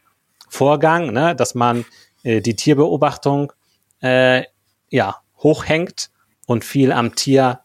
[0.50, 1.86] Vorgang, ne, dass man
[2.22, 3.54] äh, die Tierbeobachtung
[4.02, 4.42] äh,
[4.90, 6.10] ja hochhängt
[6.44, 7.60] und viel am Tier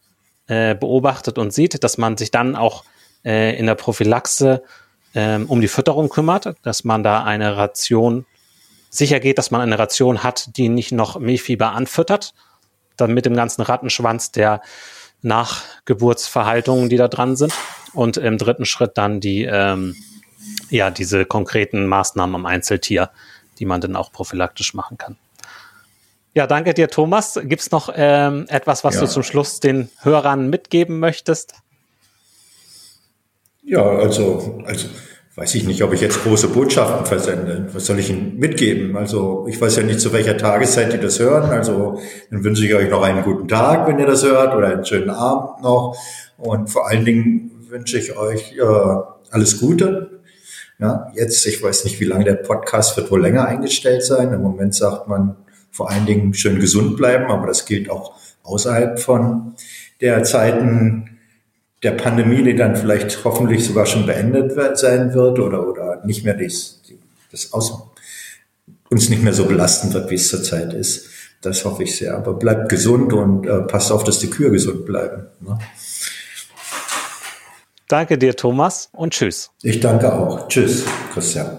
[0.46, 2.84] äh, beobachtet und sieht, dass man sich dann auch
[3.22, 4.62] äh, in der Prophylaxe
[5.14, 8.24] ähm, um die Fütterung kümmert, dass man da eine Ration
[8.88, 12.32] sicher geht, dass man eine Ration hat, die nicht noch Milchfieber anfüttert,
[12.96, 14.62] dann mit dem ganzen Rattenschwanz der
[15.22, 17.52] Nachgeburtsverhaltungen, die da dran sind.
[17.94, 19.96] Und im dritten Schritt dann die, ähm,
[20.70, 23.10] ja, diese konkreten Maßnahmen am Einzeltier,
[23.58, 25.16] die man dann auch prophylaktisch machen kann.
[26.34, 27.38] Ja, danke dir, Thomas.
[27.42, 29.02] Gibt es noch ähm, etwas, was ja.
[29.02, 31.54] du zum Schluss den Hörern mitgeben möchtest?
[33.62, 34.88] Ja, also, also
[35.34, 37.66] weiß ich nicht, ob ich jetzt große Botschaften versende.
[37.72, 38.96] Was soll ich Ihnen mitgeben?
[38.96, 41.50] Also ich weiß ja nicht, zu welcher Tageszeit die das hören.
[41.50, 44.84] Also dann wünsche ich euch noch einen guten Tag, wenn ihr das hört, oder einen
[44.84, 45.96] schönen Abend noch.
[46.36, 48.62] Und vor allen Dingen wünsche ich euch äh,
[49.30, 50.20] alles Gute.
[50.78, 54.32] Ja, jetzt, ich weiß nicht, wie lange der Podcast wird wohl länger eingestellt sein.
[54.32, 55.36] Im Moment sagt man
[55.70, 58.12] vor allen Dingen schön gesund bleiben, aber das gilt auch
[58.42, 59.54] außerhalb von
[60.00, 61.11] der Zeiten
[61.82, 66.34] der Pandemie, die dann vielleicht hoffentlich sogar schon beendet sein wird oder, oder nicht mehr
[66.34, 66.80] das,
[67.30, 67.72] das aus,
[68.88, 71.08] uns nicht mehr so belasten wird, wie es zurzeit ist.
[71.40, 72.16] Das hoffe ich sehr.
[72.16, 75.26] Aber bleibt gesund und äh, passt auf, dass die Kühe gesund bleiben.
[75.40, 75.58] Ne?
[77.88, 79.50] Danke dir, Thomas, und tschüss.
[79.62, 80.46] Ich danke auch.
[80.48, 81.58] Tschüss, Christian.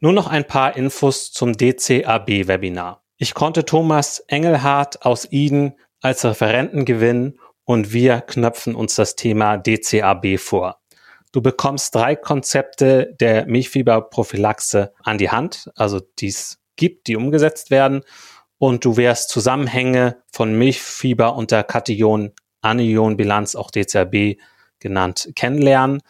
[0.00, 3.02] Nur noch ein paar Infos zum DCAB-Webinar.
[3.18, 9.56] Ich konnte Thomas Engelhardt aus Iden als Referenten gewinnen und wir knöpfen uns das Thema
[9.56, 10.80] DCAB vor.
[11.32, 17.70] Du bekommst drei Konzepte der Milchfieberprophylaxe an die Hand, also die es gibt, die umgesetzt
[17.70, 18.02] werden.
[18.58, 24.36] Und du wirst Zusammenhänge von Milchfieber und der Kation-Anion-Bilanz, auch DCAB
[24.78, 26.02] genannt, kennenlernen.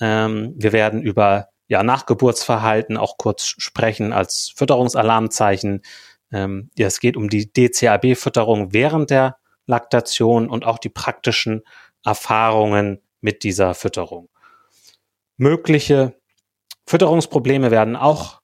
[0.00, 5.82] Ähm, wir werden über ja, Nachgeburtsverhalten auch kurz sprechen als Fütterungsalarmzeichen.
[6.32, 11.62] Ähm, ja, es geht um die DCAB-Fütterung während der Laktation und auch die praktischen
[12.04, 14.28] Erfahrungen mit dieser Fütterung.
[15.36, 16.14] Mögliche
[16.86, 18.40] Fütterungsprobleme werden auch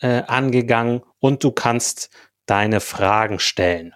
[0.00, 2.10] äh, angegangen und du kannst
[2.46, 3.94] deine Fragen stellen.